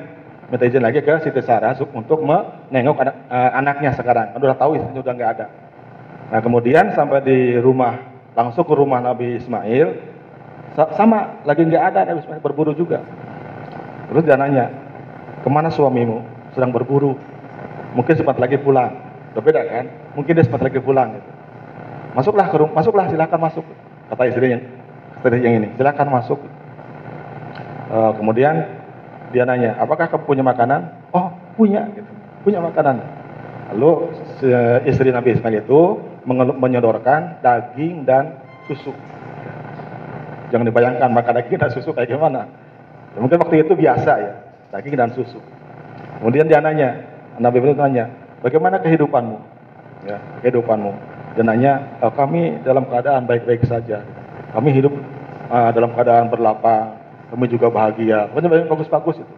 [0.49, 4.33] minta izin lagi ke Siti Sarah untuk menengok anak, uh, anaknya sekarang.
[4.33, 5.47] Kan udah tahu istrinya udah nggak ada.
[6.31, 8.01] Nah kemudian sampai di rumah
[8.33, 9.89] langsung ke rumah Nabi Ismail
[10.97, 13.05] sama lagi nggak ada Nabi Ismail berburu juga.
[14.11, 14.67] Terus dia nanya,
[15.41, 16.27] ke mana suamimu?
[16.53, 17.15] Sedang berburu.
[17.95, 18.91] Mungkin sempat lagi pulang.
[19.39, 19.87] Berbeda kan?
[20.19, 21.15] Mungkin dia sempat lagi pulang.
[21.15, 21.29] Gitu.
[22.11, 23.63] Masuklah ke rumah, masuklah silakan masuk.
[24.11, 24.59] Kata istrinya,
[25.23, 26.43] kata yang ini, silakan masuk.
[27.91, 28.67] Uh, kemudian
[29.31, 30.91] dia nanya, apakah kamu punya makanan?
[31.15, 32.11] Oh punya, gitu.
[32.43, 32.99] punya makanan.
[33.71, 34.11] Lalu
[34.91, 36.03] istri Nabi Ismail itu
[36.59, 38.91] menyodorkan daging dan susu.
[40.51, 42.51] Jangan dibayangkan makan daging dan susu kayak gimana.
[43.21, 44.33] Mungkin waktu itu biasa ya,
[44.73, 45.39] daging dan susu.
[46.19, 47.05] Kemudian dia nanya,
[47.37, 48.05] Nabi Ibrahim tanya,
[48.41, 49.39] bagaimana kehidupanmu?
[50.09, 50.93] Ya, kehidupanmu.
[51.37, 54.01] Dia nanya, e, kami dalam keadaan baik-baik saja.
[54.51, 54.91] Kami hidup
[55.47, 56.99] uh, dalam keadaan berlapang,
[57.31, 58.27] kami juga bahagia.
[58.35, 59.35] Pokoknya bagus-bagus itu,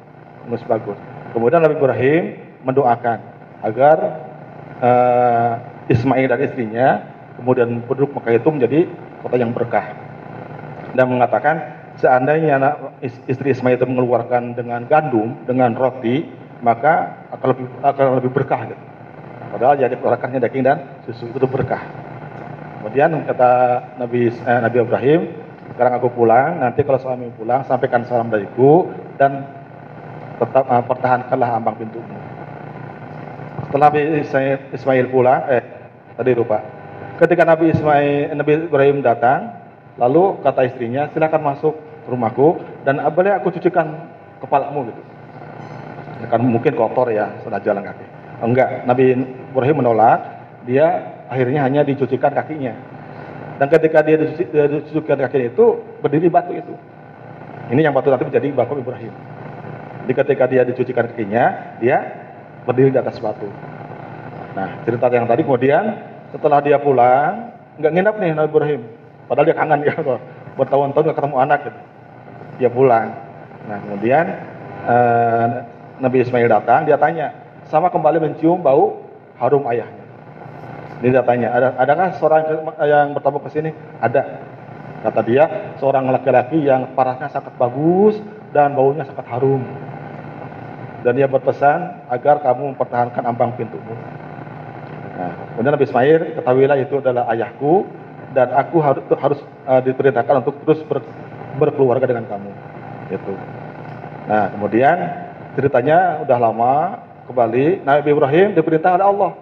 [0.49, 0.97] bagus-bagus.
[1.37, 2.23] Kemudian Nabi Ibrahim
[2.65, 3.19] mendoakan
[3.61, 3.97] agar
[4.81, 5.53] uh,
[5.93, 6.87] Ismail dan istrinya
[7.41, 8.81] kemudian penduduk Mekah itu menjadi
[9.25, 9.87] kota yang berkah
[10.93, 11.72] dan mengatakan
[12.03, 12.75] seandainya anak
[13.31, 16.27] istri Ismail itu mengeluarkan dengan gandum dengan roti
[16.59, 18.85] maka akan lebih akan lebih berkah gitu.
[19.55, 21.83] Padahal jadi keluarkannya daging dan susu itu berkah.
[22.83, 23.51] Kemudian kata
[24.03, 25.21] Nabi eh, Nabi Ibrahim,
[25.75, 28.91] sekarang aku pulang, nanti kalau suami pulang sampaikan salam dariku
[29.21, 29.47] dan
[30.43, 32.19] tetap uh, pertahankanlah ambang pintumu.
[33.71, 34.01] Setelah Nabi
[34.75, 35.63] Ismail pulang, eh
[36.19, 36.59] tadi lupa.
[37.23, 39.63] Ketika Nabi Ismail Nabi Ibrahim datang,
[40.01, 41.75] Lalu kata istrinya, silakan masuk
[42.07, 44.11] rumahku dan boleh aku cucikan
[44.43, 45.03] kepalamu gitu.
[46.31, 48.07] Kan mungkin kotor ya, sudah jalan kaki.
[48.43, 49.15] Enggak, Nabi
[49.51, 50.23] Ibrahim menolak,
[50.67, 52.75] dia akhirnya hanya dicucikan kakinya.
[53.59, 55.67] Dan ketika dia dicuci, dicucikan kakinya itu,
[56.03, 56.75] berdiri batu itu.
[57.71, 59.15] Ini yang batu nanti menjadi bakul Ibrahim.
[60.03, 61.99] Jadi ketika dia dicucikan kakinya, dia
[62.67, 63.47] berdiri di atas batu.
[64.55, 65.85] Nah, cerita yang tadi kemudian
[66.35, 68.83] setelah dia pulang, nggak nginap nih Nabi Ibrahim,
[69.33, 69.95] Padahal dia kangen ya,
[70.61, 71.81] bertahun-tahun gak ketemu anak gitu.
[72.61, 73.13] Dia pulang.
[73.69, 74.25] Nah kemudian
[74.89, 75.47] eh,
[76.03, 77.31] Nabi Ismail datang, dia tanya,
[77.71, 79.07] sama kembali mencium bau
[79.39, 80.03] harum ayahnya.
[81.03, 82.43] Dia tanya, ada, adakah seorang
[82.87, 83.71] yang bertamu ke sini?
[83.99, 84.23] Ada.
[85.03, 88.23] Kata dia, seorang laki-laki yang parasnya sangat bagus
[88.55, 89.67] dan baunya sangat harum.
[91.03, 93.99] Dan dia berpesan agar kamu mempertahankan ambang pintumu.
[95.19, 97.83] Nah, kemudian Nabi Ismail, ketahuilah itu adalah ayahku,
[98.31, 101.03] dan aku harus harus uh, diperintahkan untuk terus ber,
[101.57, 102.51] berkeluarga dengan kamu.
[103.13, 103.35] Gitu.
[104.29, 104.97] Nah, kemudian
[105.59, 106.75] ceritanya udah lama
[107.29, 109.33] kembali Nabi Ibrahim diperintah oleh Allah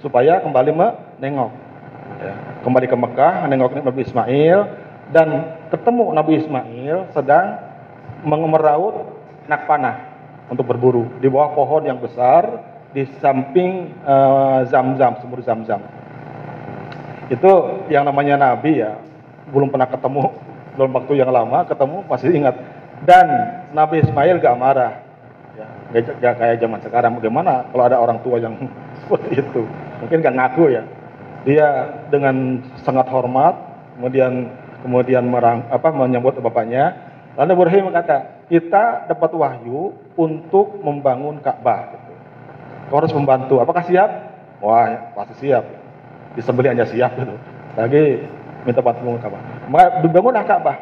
[0.00, 1.52] supaya kembali menengok.
[2.20, 2.34] Ya,
[2.64, 4.58] kembali ke Mekah, menengok Nabi Ismail
[5.10, 5.28] dan
[5.72, 7.56] ketemu Nabi Ismail sedang
[8.24, 9.16] meraut
[9.48, 9.96] nak panah
[10.52, 12.44] untuk berburu di bawah pohon yang besar
[12.92, 15.80] di samping uh, Zam-Zam, sumur Zam-Zam
[17.30, 17.52] itu
[17.86, 18.98] yang namanya nabi ya
[19.54, 20.34] belum pernah ketemu
[20.80, 22.56] dalam waktu yang lama ketemu masih ingat.
[23.04, 23.28] Dan
[23.76, 25.04] Nabi Ismail gak marah.
[25.92, 27.12] Ya gak, gak kayak zaman sekarang.
[27.20, 28.56] Bagaimana kalau ada orang tua yang
[29.04, 29.68] seperti itu?
[30.00, 30.82] Mungkin gak ngaku ya.
[31.44, 31.68] Dia
[32.08, 33.52] dengan sangat hormat
[34.00, 34.48] kemudian
[34.80, 37.12] kemudian merang apa menyambut bapaknya.
[37.36, 38.16] Lalu Ibrahim berkata
[38.48, 41.92] kita dapat wahyu untuk membangun Ka'bah.
[41.92, 42.12] Gitu.
[42.88, 43.60] Kau harus membantu.
[43.60, 44.10] Apakah siap?
[44.64, 45.64] Wah pasti siap.
[46.36, 47.36] Disembeli hanya siap gitu.
[47.76, 48.04] Lagi
[48.64, 49.40] minta bantuan Ka'bah.
[49.68, 50.76] Maka dibangunlah Ka'bah.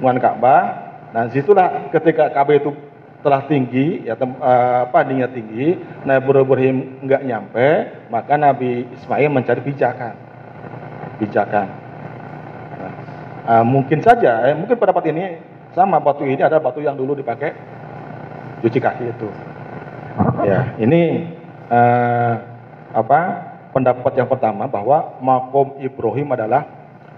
[0.00, 0.62] Bangun Ka'bah.
[1.14, 2.74] Nah, situlah ketika Ka'bah itu
[3.24, 6.76] telah tinggi, ya tem, uh, apa dingin tinggi, Nabi Ibrahim
[7.08, 7.68] nggak nyampe,
[8.12, 10.12] maka Nabi Ismail mencari pijakan,
[11.16, 11.66] pijakan.
[12.76, 12.92] Nah,
[13.48, 15.40] uh, mungkin saja, eh, mungkin pendapat ini
[15.72, 17.56] sama batu ini adalah batu yang dulu dipakai
[18.60, 19.28] cuci kaki itu.
[20.44, 21.32] Ya, ini
[21.72, 22.34] uh,
[22.92, 23.50] apa?
[23.74, 26.62] pendapat yang pertama bahwa makom Ibrahim adalah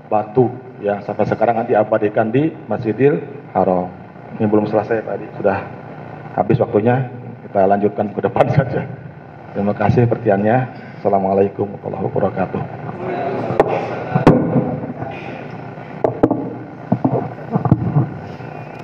[0.06, 0.50] batu
[0.82, 3.20] yang sampai sekarang diabadikan di Masjidil
[3.52, 3.90] Haram.
[4.36, 5.58] Ini belum selesai tadi, sudah
[6.36, 7.08] habis waktunya.
[7.46, 8.84] Kita lanjutkan ke depan saja.
[9.54, 10.56] Terima kasih perhatiannya.
[11.00, 12.62] Assalamualaikum warahmatullahi wabarakatuh.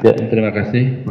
[0.02, 1.06] Ya, terima kasih